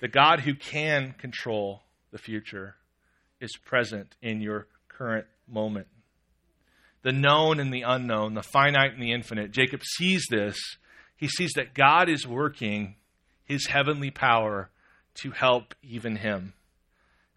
[0.00, 2.76] The God who can control the future
[3.40, 5.88] is present in your current moment
[7.02, 9.50] the known and the unknown, the finite and the infinite.
[9.50, 10.58] Jacob sees this.
[11.16, 12.96] He sees that God is working
[13.44, 14.70] his heavenly power
[15.22, 16.52] to help even him.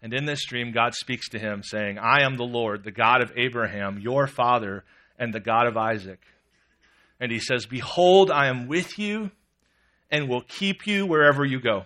[0.02, 3.22] And in this dream, God speaks to him, saying, I am the Lord, the God
[3.22, 4.84] of Abraham, your father,
[5.16, 6.20] and the God of Isaac.
[7.20, 9.30] And he says, Behold, I am with you
[10.10, 11.84] and will keep you wherever you go,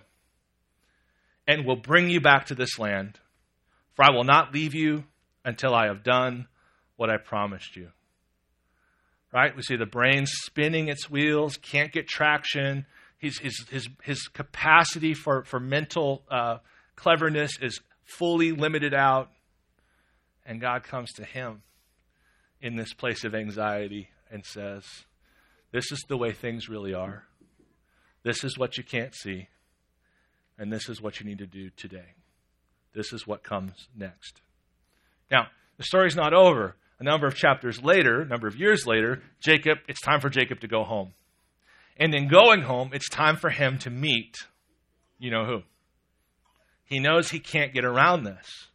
[1.47, 3.19] and will bring you back to this land.
[3.93, 5.05] For I will not leave you
[5.45, 6.47] until I have done
[6.97, 7.89] what I promised you.
[9.31, 9.55] Right?
[9.55, 12.85] We see the brain spinning its wheels, can't get traction.
[13.19, 16.57] His, his, his, his capacity for, for mental uh,
[16.95, 19.29] cleverness is fully limited out.
[20.45, 21.61] And God comes to him
[22.61, 24.83] in this place of anxiety and says,
[25.71, 27.23] This is the way things really are.
[28.23, 29.47] This is what you can't see,
[30.57, 32.15] and this is what you need to do today.
[32.93, 34.41] This is what comes next.
[35.29, 36.75] Now, the story's not over.
[36.99, 40.59] A number of chapters later, a number of years later, Jacob, it's time for Jacob
[40.61, 41.13] to go home.
[41.97, 44.35] And in going home, it's time for him to meet,
[45.19, 45.61] you know who.
[46.87, 48.69] He knows he can't get around this.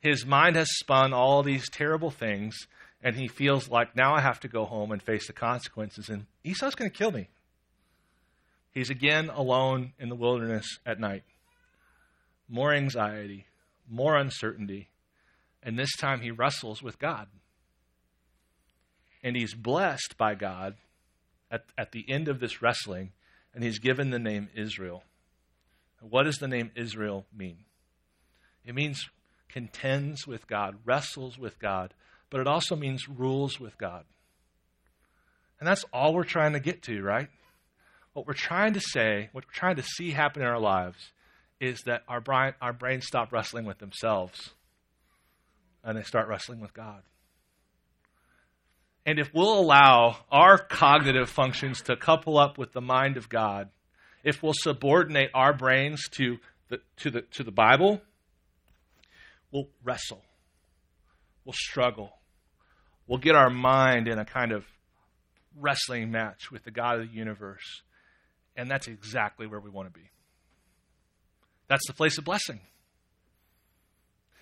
[0.00, 2.56] His mind has spun all these terrible things,
[3.02, 6.26] and he feels like now I have to go home and face the consequences, and
[6.44, 7.28] Esau's going to kill me.
[8.70, 11.24] He's again alone in the wilderness at night.
[12.48, 13.46] More anxiety,
[13.90, 14.88] more uncertainty,
[15.60, 17.26] and this time he wrestles with God.
[19.24, 20.76] And he's blessed by God
[21.50, 23.10] at, at the end of this wrestling,
[23.52, 25.02] and he's given the name Israel.
[26.00, 27.58] What does the name Israel mean?
[28.64, 29.08] It means
[29.48, 31.94] contends with God, wrestles with God,
[32.30, 34.04] but it also means rules with God.
[35.58, 37.28] And that's all we're trying to get to, right?
[38.12, 41.12] What we're trying to say, what we're trying to see happen in our lives,
[41.60, 44.50] is that our, brain, our brains stop wrestling with themselves
[45.82, 47.02] and they start wrestling with God.
[49.06, 53.70] And if we'll allow our cognitive functions to couple up with the mind of God,
[54.28, 56.36] if we'll subordinate our brains to
[56.68, 58.02] the, to the, to the Bible,
[59.50, 60.22] we'll wrestle,
[61.46, 62.12] we'll struggle,
[63.06, 64.66] we'll get our mind in a kind of
[65.58, 67.82] wrestling match with the God of the universe.
[68.54, 70.10] And that's exactly where we want to be.
[71.68, 72.60] That's the place of blessing.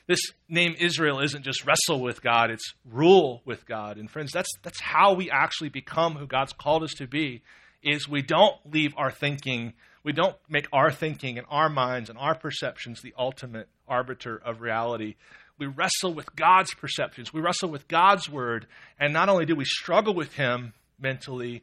[0.08, 3.98] This name Israel isn't just wrestle with God, it's rule with God.
[3.98, 7.42] And friends, that's, that's how we actually become who God's called us to be,
[7.86, 9.72] is we don't leave our thinking,
[10.02, 14.60] we don't make our thinking and our minds and our perceptions the ultimate arbiter of
[14.60, 15.14] reality.
[15.58, 17.32] We wrestle with God's perceptions.
[17.32, 18.66] We wrestle with God's word.
[19.00, 21.62] And not only do we struggle with Him mentally,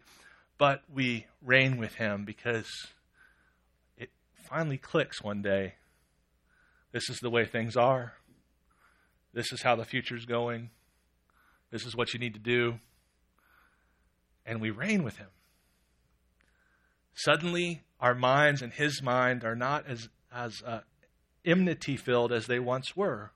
[0.58, 2.70] but we reign with Him because
[3.98, 4.10] it
[4.50, 5.76] finally clicks one day.
[6.92, 8.14] This is the way things are.
[9.34, 10.70] This is how the future's going.
[11.72, 12.76] This is what you need to do.
[14.46, 15.30] And we reign with him.
[17.14, 20.80] Suddenly, our minds and his mind are not as, as uh,
[21.46, 23.32] enmity filled as they once were.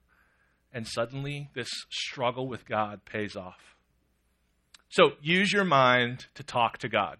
[0.73, 3.75] And suddenly, this struggle with God pays off.
[4.89, 7.17] So, use your mind to talk to God.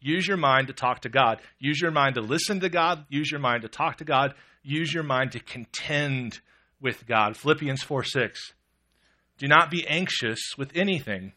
[0.00, 1.40] Use your mind to talk to God.
[1.58, 3.04] Use your mind to listen to God.
[3.08, 4.34] Use your mind to talk to God.
[4.62, 6.40] Use your mind to contend
[6.80, 7.36] with God.
[7.36, 8.52] Philippians 4 6.
[9.38, 11.32] Do not be anxious with anything,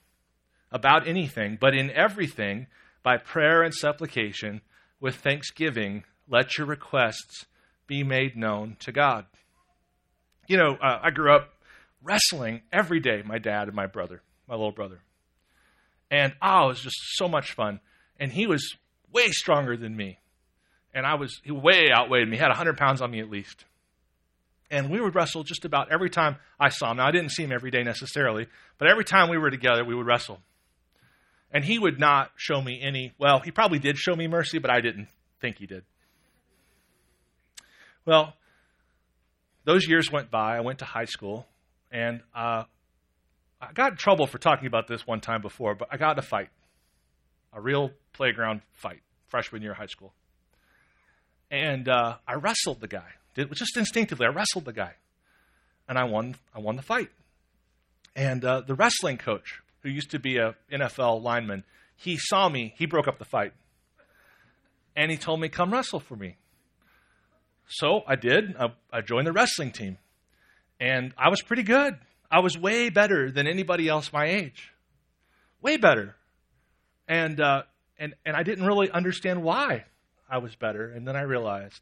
[0.71, 2.67] about anything, but in everything,
[3.03, 4.61] by prayer and supplication,
[4.99, 7.45] with thanksgiving, let your requests
[7.87, 9.25] be made known to God.
[10.47, 11.49] You know, uh, I grew up
[12.03, 15.01] wrestling every day, my dad and my brother, my little brother.
[16.09, 17.79] And oh, it was just so much fun.
[18.19, 18.75] And he was
[19.11, 20.19] way stronger than me.
[20.93, 22.35] And I was, he way outweighed me.
[22.35, 23.65] He had 100 pounds on me at least
[24.71, 26.97] and we would wrestle just about every time I saw him.
[26.97, 29.93] Now, I didn't see him every day necessarily, but every time we were together, we
[29.93, 30.39] would wrestle.
[31.53, 34.71] And he would not show me any, well, he probably did show me mercy, but
[34.71, 35.09] I didn't
[35.41, 35.83] think he did.
[38.05, 38.33] Well,
[39.65, 40.57] those years went by.
[40.57, 41.45] I went to high school,
[41.91, 42.63] and uh,
[43.61, 46.19] I got in trouble for talking about this one time before, but I got in
[46.19, 46.49] a fight,
[47.53, 50.13] a real playground fight, freshman year of high school.
[51.51, 53.09] And uh, I wrestled the guy.
[53.35, 54.93] Did, just instinctively, I wrestled the guy,
[55.87, 56.35] and I won.
[56.55, 57.09] I won the fight.
[58.15, 61.63] And uh, the wrestling coach, who used to be an NFL lineman,
[61.95, 62.73] he saw me.
[62.77, 63.53] He broke up the fight,
[64.95, 66.37] and he told me, "Come wrestle for me."
[67.67, 68.55] So I did.
[68.57, 69.97] I, I joined the wrestling team,
[70.79, 71.97] and I was pretty good.
[72.29, 74.71] I was way better than anybody else my age,
[75.61, 76.15] way better.
[77.07, 77.63] And uh,
[77.99, 79.85] and and I didn't really understand why
[80.29, 80.89] I was better.
[80.89, 81.81] And then I realized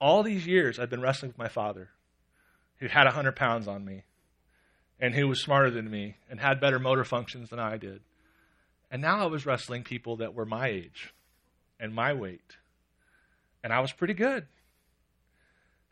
[0.00, 1.90] all these years I'd been wrestling with my father,
[2.78, 4.04] who had 100 pounds on me,
[5.00, 8.00] and who was smarter than me, and had better motor functions than I did.
[8.90, 11.12] And now I was wrestling people that were my age
[11.78, 12.56] and my weight.
[13.62, 14.46] And I was pretty good.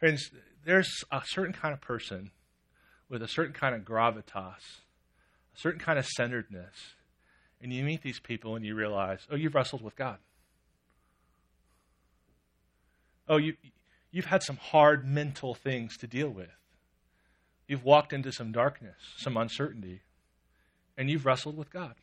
[0.01, 2.31] There's a certain kind of person
[3.09, 4.81] with a certain kind of gravitas,
[5.55, 6.95] a certain kind of centeredness.
[7.61, 10.19] And you meet these people and you realize, oh, you've wrestled with God.
[13.29, 13.55] Oh, you,
[14.15, 16.47] You've had some hard mental things to deal with.
[17.67, 20.03] You've walked into some darkness, some uncertainty,
[20.97, 21.95] and you've wrestled with God.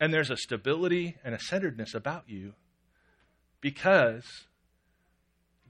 [0.00, 2.54] And there's a stability and a centeredness about you
[3.60, 4.24] because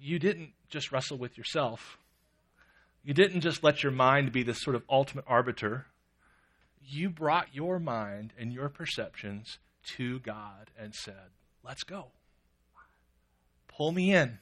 [0.00, 1.98] you didn't just wrestle with yourself.
[3.04, 5.86] You didn't just let your mind be this sort of ultimate arbiter.
[6.84, 9.58] You brought your mind and your perceptions
[9.96, 11.30] to God and said,
[11.64, 12.06] Let's go.
[13.68, 14.38] pull me in,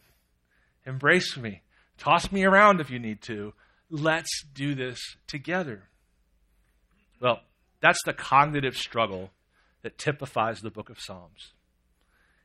[0.86, 1.62] embrace me,
[1.98, 3.52] toss me around if you need to.
[3.90, 5.82] Let's do this together.
[7.20, 7.40] Well,
[7.80, 9.30] that's the cognitive struggle
[9.82, 11.52] that typifies the book of Psalms.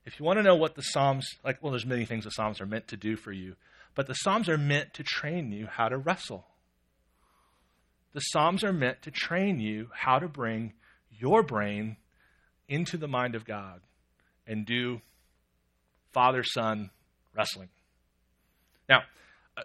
[0.05, 2.61] If you want to know what the Psalms, like, well, there's many things the Psalms
[2.61, 3.55] are meant to do for you,
[3.95, 6.45] but the Psalms are meant to train you how to wrestle.
[8.13, 10.73] The Psalms are meant to train you how to bring
[11.11, 11.97] your brain
[12.67, 13.81] into the mind of God
[14.47, 15.01] and do
[16.13, 16.91] father son
[17.35, 17.69] wrestling.
[18.87, 19.01] Now,
[19.57, 19.63] uh,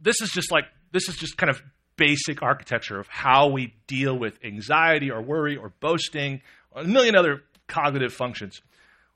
[0.00, 1.62] this is just like, this is just kind of
[1.96, 6.40] basic architecture of how we deal with anxiety or worry or boasting
[6.70, 8.60] or a million other cognitive functions.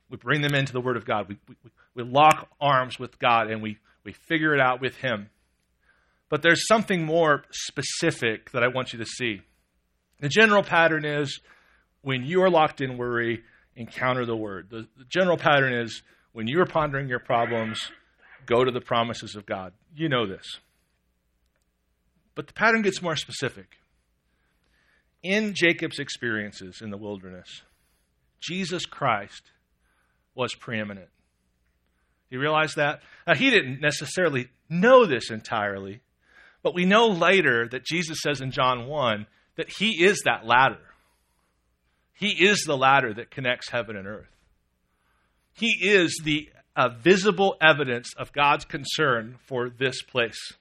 [0.09, 1.29] We bring them into the Word of God.
[1.29, 1.55] We, we,
[1.95, 5.31] we lock arms with God and we, we figure it out with Him.
[6.29, 9.43] But there's something more specific that I want you to see.
[10.20, 11.41] The general pattern is
[12.03, 13.43] when you are locked in worry,
[13.74, 14.68] encounter the Word.
[14.70, 16.03] The, the general pattern is
[16.33, 17.91] when you are pondering your problems,
[18.47, 19.72] go to the promises of God.
[19.95, 20.59] You know this.
[22.37, 23.78] But the pattern gets more specific.
[25.24, 27.62] In Jacob's experiences in the wilderness,
[28.41, 29.51] Jesus Christ
[30.37, 31.09] was preeminent.
[32.30, 33.01] You realize that?
[33.26, 36.01] Now, he didn't necessarily know this entirely,
[36.62, 39.26] but we know later that Jesus says in John 1
[39.57, 40.78] that he is that ladder.
[42.12, 44.28] He is the ladder that connects heaven and earth.
[45.55, 50.53] He is the uh, visible evidence of God's concern for this place.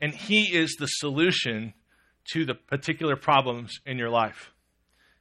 [0.00, 1.74] And He is the solution
[2.32, 4.52] to the particular problems in your life.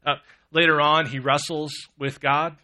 [0.05, 0.15] Uh,
[0.51, 2.57] later on, He wrestles with God.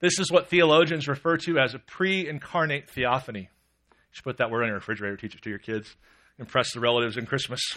[0.00, 3.48] This is what theologians refer to as a pre incarnate theophany.
[3.90, 5.96] You should put that word in your refrigerator, teach it to your kids,
[6.38, 7.60] impress the relatives in Christmas.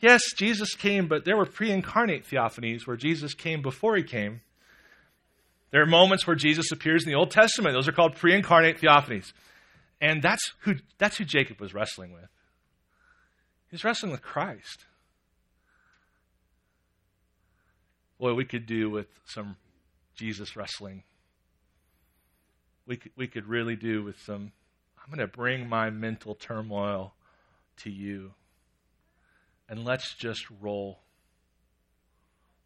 [0.00, 4.40] Yes, Jesus came, but there were pre incarnate theophanies where Jesus came before he came.
[5.72, 7.74] There are moments where Jesus appears in the Old Testament.
[7.74, 9.32] Those are called pre incarnate theophanies.
[10.00, 12.28] And that's who, that's who Jacob was wrestling with.
[13.70, 14.86] He's wrestling with Christ.
[18.18, 19.56] Boy, we could do with some
[20.14, 21.04] Jesus wrestling.
[22.86, 24.52] We could, we could really do with some,
[24.98, 27.14] I'm going to bring my mental turmoil
[27.78, 28.32] to you.
[29.68, 30.98] And let's just roll.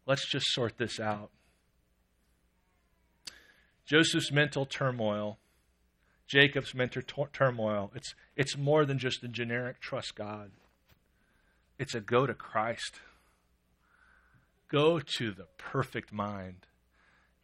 [0.05, 1.29] Let's just sort this out.
[3.85, 5.37] Joseph's mental turmoil
[6.27, 7.01] Jacob's mental
[7.31, 7.91] turmoil.
[7.95, 10.51] It's, it's more than just a generic trust God,
[11.77, 12.99] it's a go to Christ.
[14.67, 16.65] Go to the perfect mind.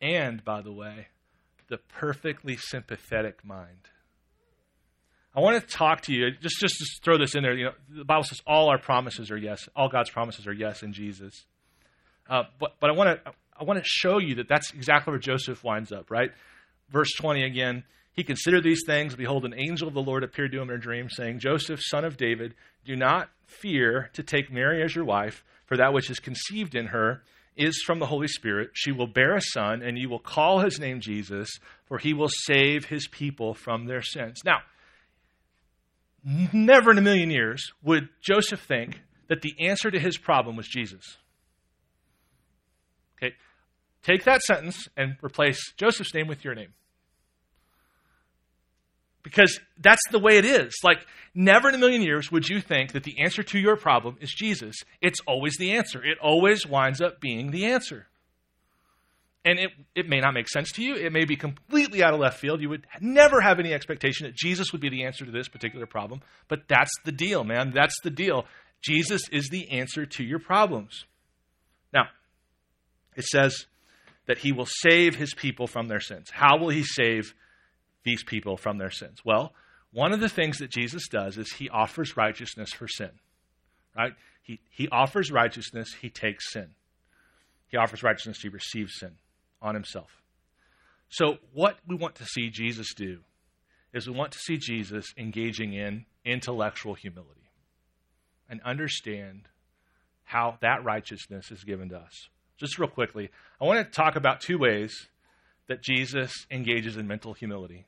[0.02, 1.08] And, by the way,
[1.70, 3.90] the perfectly sympathetic mind.
[5.36, 7.54] I want to talk to you, just, just throw this in there.
[7.54, 9.70] You know, the Bible says all our promises are yes.
[9.76, 11.46] All God's promises are yes in Jesus.
[12.30, 15.20] Uh, but, but I want to I want to show you that that's exactly where
[15.20, 16.32] Joseph winds up, right?
[16.90, 17.84] Verse 20 again.
[18.14, 19.16] He considered these things.
[19.16, 22.04] Behold, an angel of the Lord appeared to him in a dream, saying, Joseph, son
[22.04, 22.56] of David,
[22.86, 26.88] do not fear to take Mary as your wife, for that which is conceived in
[26.88, 27.24] her
[27.56, 28.72] is from the Holy Spirit.
[28.74, 31.50] She will bear a son, and you will call his name Jesus,
[31.86, 34.42] for he will save his people from their sins.
[34.44, 34.60] Now,
[36.24, 40.68] never in a million years would Joseph think that the answer to his problem was
[40.68, 41.18] Jesus.
[43.18, 43.36] Okay,
[44.04, 46.74] take that sentence and replace Joseph's name with your name
[49.24, 50.74] because that's the way it is.
[50.84, 54.18] Like, never in a million years would you think that the answer to your problem
[54.20, 54.76] is Jesus.
[55.02, 58.08] It's always the answer, it always winds up being the answer.
[59.44, 60.96] And it, it may not make sense to you.
[60.96, 62.62] It may be completely out of left field.
[62.62, 65.88] You would never have any expectation that Jesus would be the answer to this particular
[65.88, 66.22] problem.
[66.48, 67.72] But that's the deal, man.
[67.74, 68.46] That's the deal.
[68.84, 71.06] Jesus is the answer to your problems.
[71.92, 72.10] Now,
[73.16, 73.66] it says
[74.28, 76.30] that he will save his people from their sins.
[76.32, 77.34] How will he save
[78.04, 79.20] these people from their sins?
[79.26, 79.54] Well,
[79.92, 83.12] one of the things that Jesus does is he offers righteousness for sin.
[83.96, 84.14] Right?
[84.42, 86.76] He, he offers righteousness, he takes sin.
[87.68, 89.16] He offers righteousness, he receives sin
[89.62, 90.22] on himself.
[91.10, 93.20] So, what we want to see Jesus do
[93.94, 97.50] is we want to see Jesus engaging in intellectual humility
[98.50, 99.50] and understand
[100.24, 102.30] how that righteousness is given to us.
[102.58, 103.30] Just real quickly,
[103.60, 105.10] I want to talk about two ways
[105.72, 107.86] that Jesus engages in mental humility.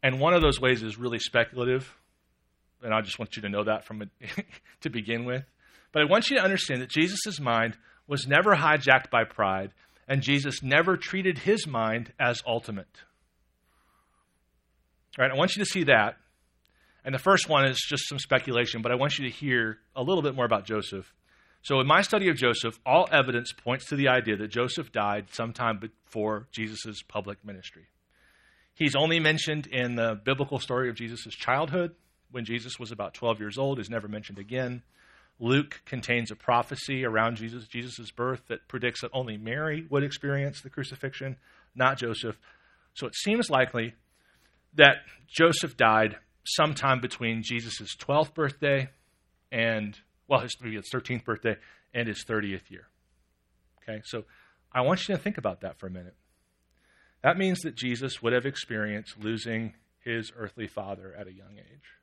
[0.00, 1.92] And one of those ways is really speculative,
[2.84, 4.08] and I just want you to know that from
[4.82, 5.42] to begin with.
[5.90, 7.76] But I want you to understand that Jesus' mind
[8.06, 9.72] was never hijacked by pride,
[10.06, 12.86] and Jesus never treated his mind as ultimate.
[15.18, 16.16] All right, I want you to see that.
[17.04, 20.02] And the first one is just some speculation, but I want you to hear a
[20.02, 21.12] little bit more about Joseph.
[21.62, 25.26] So, in my study of Joseph, all evidence points to the idea that Joseph died
[25.32, 27.86] sometime before Jesus' public ministry.
[28.74, 31.94] He's only mentioned in the biblical story of Jesus' childhood
[32.30, 34.82] when Jesus was about 12 years old, is never mentioned again.
[35.40, 40.60] Luke contains a prophecy around Jesus' Jesus' birth that predicts that only Mary would experience
[40.60, 41.36] the crucifixion,
[41.74, 42.38] not Joseph.
[42.94, 43.94] So it seems likely
[44.74, 44.98] that
[45.28, 48.90] Joseph died sometime between Jesus' 12th birthday
[49.52, 49.98] and,
[50.28, 51.56] well, his, his 13th birthday
[51.94, 52.86] and his 30th year.
[53.82, 54.24] Okay, so
[54.72, 56.14] I want you to think about that for a minute.
[57.22, 61.96] That means that Jesus would have experienced losing his earthly father at a young age.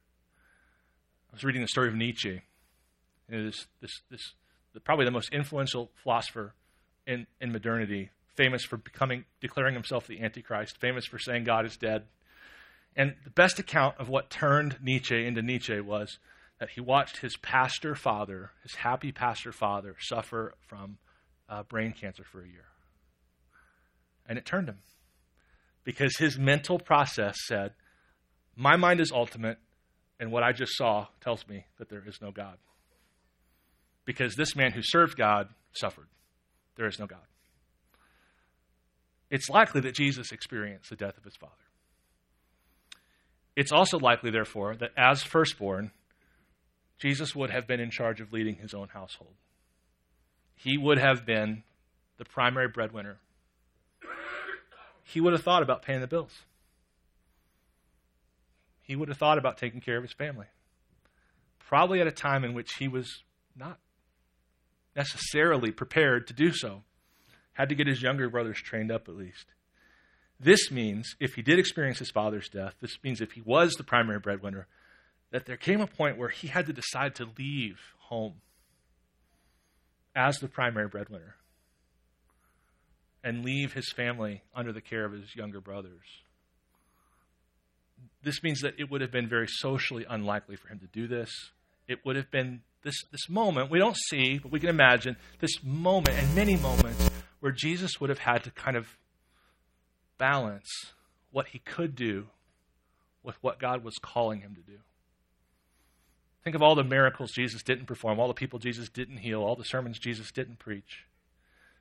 [1.32, 2.42] I was reading the story of Nietzsche.
[3.30, 4.34] Know, this, this, this,
[4.74, 6.54] the, probably the most influential philosopher
[7.08, 11.78] in, in modernity, famous for becoming, declaring himself the Antichrist, famous for saying God is
[11.78, 12.04] dead.
[12.96, 16.20] And the best account of what turned Nietzsche into Nietzsche was
[16.60, 20.98] that he watched his pastor father, his happy pastor father, suffer from
[21.50, 22.66] uh, brain cancer for a year.
[24.28, 24.80] And it turned him
[25.84, 27.74] because his mental process said,
[28.56, 29.58] My mind is ultimate,
[30.20, 32.58] and what I just saw tells me that there is no God.
[34.06, 36.08] Because this man who served God suffered.
[36.76, 37.20] There is no God.
[39.30, 41.54] It's likely that Jesus experienced the death of his father.
[43.56, 45.92] It's also likely, therefore, that as firstborn,
[46.98, 49.34] Jesus would have been in charge of leading his own household.
[50.56, 51.64] He would have been
[52.18, 53.18] the primary breadwinner.
[55.04, 56.32] He would have thought about paying the bills.
[58.82, 60.48] He would have thought about taking care of his family.
[61.60, 63.24] Probably at a time in which he was
[63.56, 63.80] not
[64.96, 66.84] necessarily prepared to do so.
[67.54, 69.46] Had to get his younger brothers trained up at least.
[70.40, 73.84] This means, if he did experience his father's death, this means if he was the
[73.84, 74.68] primary breadwinner,
[75.36, 78.36] that there came a point where he had to decide to leave home
[80.16, 81.36] as the primary breadwinner
[83.22, 86.06] and leave his family under the care of his younger brothers.
[88.24, 91.30] This means that it would have been very socially unlikely for him to do this.
[91.86, 95.62] It would have been this, this moment, we don't see, but we can imagine this
[95.62, 97.10] moment and many moments
[97.42, 98.88] where Jesus would have had to kind of
[100.18, 100.70] balance
[101.32, 102.28] what he could do
[103.22, 104.78] with what God was calling him to do.
[106.46, 109.56] Think of all the miracles Jesus didn't perform, all the people Jesus didn't heal, all
[109.56, 111.06] the sermons Jesus didn't preach.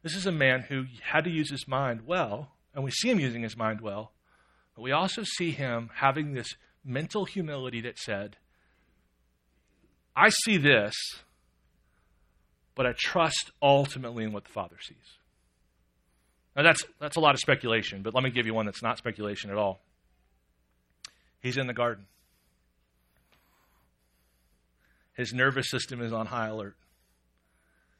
[0.02, 3.20] This is a man who had to use his mind well, and we see him
[3.20, 4.12] using his mind well,
[4.74, 8.38] but we also see him having this mental humility that said,
[10.16, 10.94] I see this,
[12.74, 14.96] but I trust ultimately in what the Father sees.
[16.56, 18.96] Now, that's, that's a lot of speculation, but let me give you one that's not
[18.96, 19.82] speculation at all.
[21.40, 22.06] He's in the garden.
[25.14, 26.76] His nervous system is on high alert.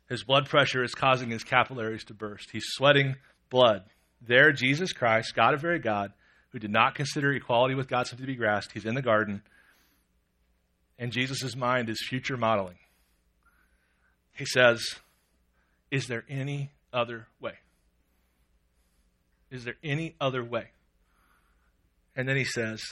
[0.09, 2.51] His blood pressure is causing his capillaries to burst.
[2.51, 3.17] He's sweating
[3.51, 3.85] blood.
[4.21, 6.13] There, Jesus Christ, God of very God,
[6.51, 9.43] who did not consider equality with God something to be grasped, he's in the garden,
[10.99, 12.79] and Jesus' mind is future modeling.
[14.33, 14.85] He says,
[15.91, 17.55] Is there any other way?
[19.51, 20.69] Is there any other way?
[22.17, 22.83] And then he says,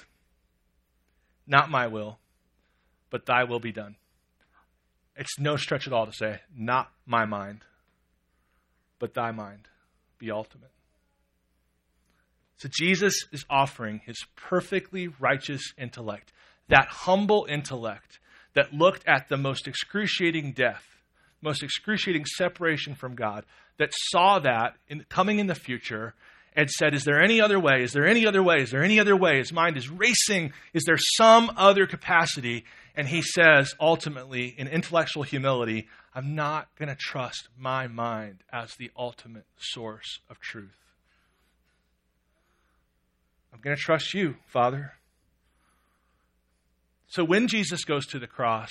[1.47, 2.19] Not my will,
[3.11, 3.97] but thy will be done.
[5.17, 7.61] It's no stretch at all to say, not my mind,
[8.99, 9.69] but thy mind
[10.19, 10.71] be ultimate.
[12.57, 16.33] So Jesus is offering his perfectly righteous intellect,
[16.69, 18.21] that humble intellect
[18.55, 20.85] that looked at the most excruciating death,
[21.41, 23.45] most excruciating separation from God,
[23.79, 26.15] that saw that in, coming in the future
[26.55, 27.83] and said, Is there any other way?
[27.83, 28.59] Is there any other way?
[28.59, 29.39] Is there any other way?
[29.39, 30.53] His mind is racing.
[30.73, 32.65] Is there some other capacity?
[32.95, 38.75] And he says, ultimately, in intellectual humility, I'm not going to trust my mind as
[38.75, 40.77] the ultimate source of truth.
[43.53, 44.93] I'm going to trust you, Father.
[47.07, 48.71] So when Jesus goes to the cross,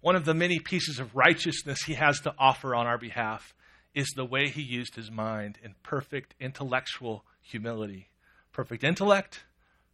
[0.00, 3.54] one of the many pieces of righteousness he has to offer on our behalf
[3.94, 8.08] is the way he used his mind in perfect intellectual humility.
[8.52, 9.44] Perfect intellect,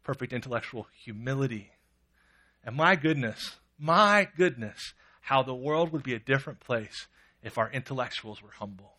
[0.02, 1.70] perfect intellectual humility.
[2.64, 7.08] And my goodness, my goodness, how the world would be a different place
[7.42, 8.92] if our intellectuals were humble.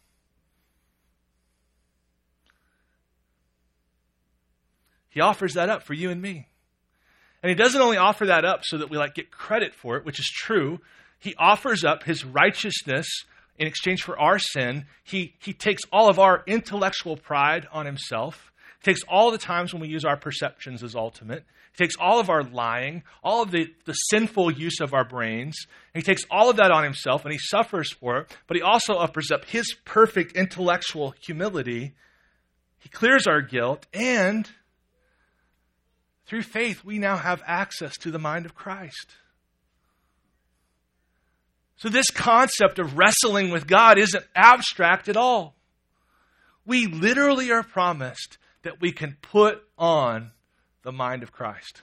[5.09, 6.47] He offers that up for you and me.
[7.43, 10.05] And he doesn't only offer that up so that we like get credit for it,
[10.05, 10.79] which is true.
[11.19, 13.07] He offers up his righteousness
[13.57, 14.85] in exchange for our sin.
[15.03, 18.51] He, he takes all of our intellectual pride on himself.
[18.83, 21.43] Takes all the times when we use our perceptions as ultimate.
[21.71, 25.55] He takes all of our lying, all of the, the sinful use of our brains,
[25.93, 28.93] he takes all of that on himself and he suffers for it, but he also
[28.93, 31.93] offers up his perfect intellectual humility.
[32.79, 34.49] He clears our guilt and
[36.25, 39.17] Through faith, we now have access to the mind of Christ.
[41.75, 45.55] So, this concept of wrestling with God isn't abstract at all.
[46.65, 50.31] We literally are promised that we can put on
[50.83, 51.81] the mind of Christ.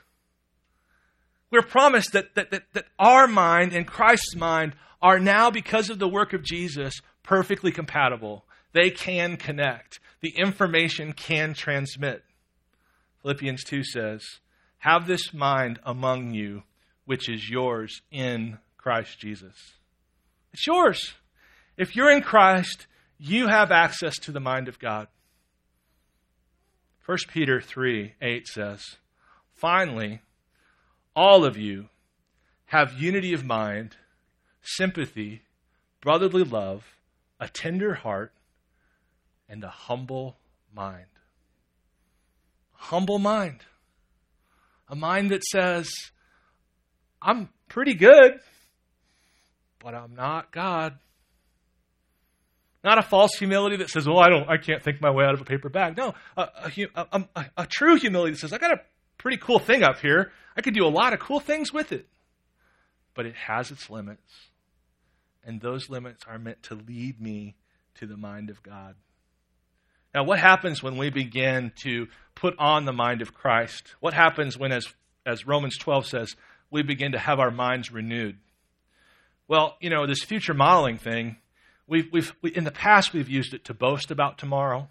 [1.51, 5.99] We're promised that, that, that, that our mind and Christ's mind are now, because of
[5.99, 8.45] the work of Jesus, perfectly compatible.
[8.73, 12.23] They can connect, the information can transmit.
[13.23, 14.23] Philippians 2 says,
[14.79, 16.65] Have this mind among you,
[17.05, 19.55] which is yours in Christ Jesus.
[20.53, 21.15] It's yours.
[21.77, 22.87] If you're in Christ,
[23.19, 25.09] you have access to the mind of God.
[27.09, 28.83] 1 Peter 3 8 says,
[29.55, 30.21] Finally,
[31.17, 31.89] all of you
[32.67, 33.97] have unity of mind,
[34.61, 35.41] sympathy,
[36.03, 36.85] brotherly love,
[37.41, 38.35] a tender heart,
[39.49, 40.37] and a humble
[40.71, 41.07] mind.
[42.75, 43.61] Humble mind.
[44.91, 45.89] A mind that says,
[47.23, 48.39] I'm pretty good,
[49.79, 50.99] but I'm not God.
[52.85, 55.35] Not a false humility that says, "Well, I don't, I can't think my way out
[55.35, 56.49] of a paper bag." No, a,
[56.95, 58.81] a, a, a true humility that says, "I got a
[59.19, 60.33] pretty cool thing up here.
[60.57, 62.09] I could do a lot of cool things with it,
[63.15, 64.33] but it has its limits,
[65.45, 67.57] and those limits are meant to lead me
[67.97, 68.95] to the mind of God."
[70.15, 73.95] Now, what happens when we begin to put on the mind of Christ?
[74.01, 74.87] What happens when, as
[75.27, 76.37] as Romans 12 says,
[76.71, 78.39] we begin to have our minds renewed?
[79.47, 81.37] Well, you know, this future modeling thing
[81.89, 84.89] We've, we've, we, in the past, we've used it to boast about tomorrow,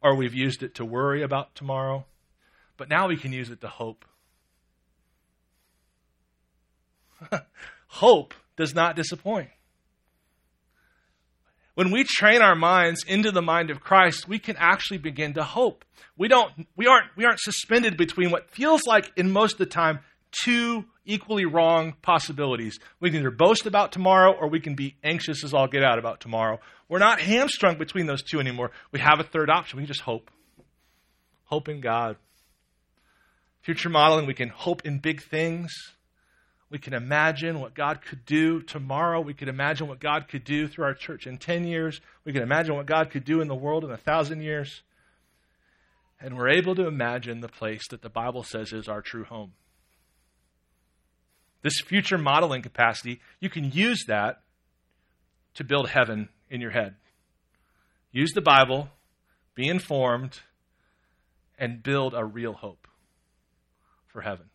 [0.00, 2.06] or we've used it to worry about tomorrow,
[2.76, 4.04] but now we can use it to hope.
[7.88, 9.50] hope does not disappoint.
[11.74, 15.42] When we train our minds into the mind of Christ, we can actually begin to
[15.42, 15.84] hope.
[16.16, 19.66] We don't we aren't we aren't suspended between what feels like in most of the
[19.66, 19.98] time
[20.42, 22.78] two equally wrong possibilities.
[23.00, 25.98] We can either boast about tomorrow or we can be anxious as all get out
[25.98, 26.60] about tomorrow.
[26.88, 28.70] We're not hamstrung between those two anymore.
[28.92, 29.76] We have a third option.
[29.76, 30.30] We can just hope.
[31.44, 32.16] Hope in God.
[33.62, 35.72] Future modeling, we can hope in big things.
[36.70, 39.20] We can imagine what God could do tomorrow.
[39.20, 42.00] We can imagine what God could do through our church in 10 years.
[42.24, 44.82] We can imagine what God could do in the world in a thousand years.
[46.20, 49.52] And we're able to imagine the place that the Bible says is our true home
[51.64, 54.42] this future modeling capacity, you can use that
[55.54, 56.94] to build heaven in your head.
[58.12, 58.90] Use the Bible,
[59.54, 60.40] be informed,
[61.58, 62.86] and build a real hope
[64.06, 64.50] for heaven.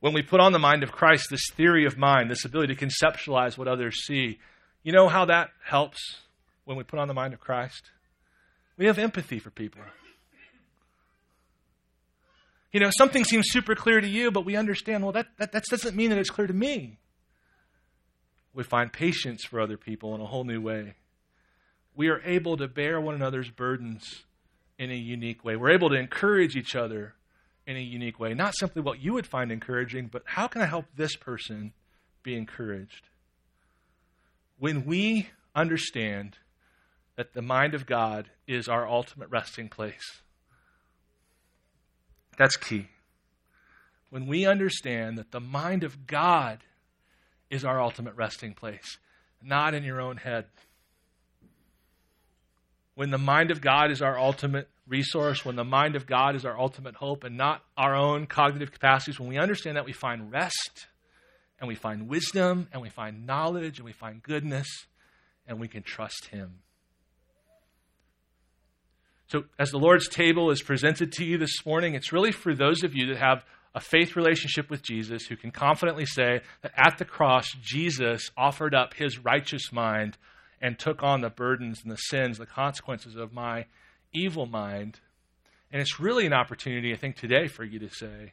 [0.00, 2.86] When we put on the mind of Christ this theory of mind, this ability to
[2.86, 4.38] conceptualize what others see,
[4.82, 6.00] you know how that helps
[6.64, 7.90] when we put on the mind of Christ?
[8.78, 9.82] We have empathy for people.
[12.72, 15.64] You know, something seems super clear to you, but we understand, well, that, that, that
[15.64, 16.98] doesn't mean that it's clear to me.
[18.54, 20.94] We find patience for other people in a whole new way.
[21.96, 24.24] We are able to bear one another's burdens
[24.78, 25.56] in a unique way.
[25.56, 27.14] We're able to encourage each other
[27.66, 28.34] in a unique way.
[28.34, 31.72] Not simply what you would find encouraging, but how can I help this person
[32.22, 33.08] be encouraged?
[34.58, 36.38] When we understand
[37.16, 40.22] that the mind of God is our ultimate resting place,
[42.36, 42.88] that's key.
[44.10, 46.60] When we understand that the mind of God
[47.50, 48.98] is our ultimate resting place,
[49.42, 50.46] not in your own head.
[52.94, 56.44] When the mind of God is our ultimate resource, when the mind of God is
[56.44, 60.32] our ultimate hope and not our own cognitive capacities, when we understand that, we find
[60.32, 60.86] rest
[61.60, 64.66] and we find wisdom and we find knowledge and we find goodness
[65.46, 66.60] and we can trust Him.
[69.30, 72.82] So, as the Lord's table is presented to you this morning, it's really for those
[72.82, 73.44] of you that have
[73.76, 78.74] a faith relationship with Jesus who can confidently say that at the cross, Jesus offered
[78.74, 80.18] up his righteous mind
[80.60, 83.66] and took on the burdens and the sins, the consequences of my
[84.12, 84.98] evil mind.
[85.70, 88.32] And it's really an opportunity, I think, today for you to say,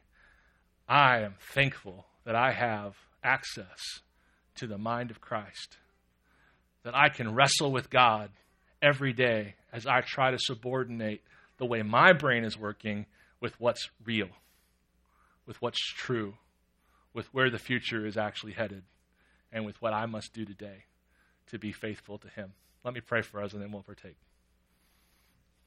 [0.90, 4.02] I am thankful that I have access
[4.56, 5.78] to the mind of Christ,
[6.82, 8.32] that I can wrestle with God
[8.82, 11.22] every day as I try to subordinate
[11.58, 13.06] the way my brain is working
[13.40, 14.30] with what's real,
[15.46, 16.36] with what's true,
[17.14, 18.84] with where the future is actually headed,
[19.52, 20.86] and with what I must do today
[21.48, 22.54] to be faithful to Him.
[22.84, 24.18] Let me pray for us and then we'll partake.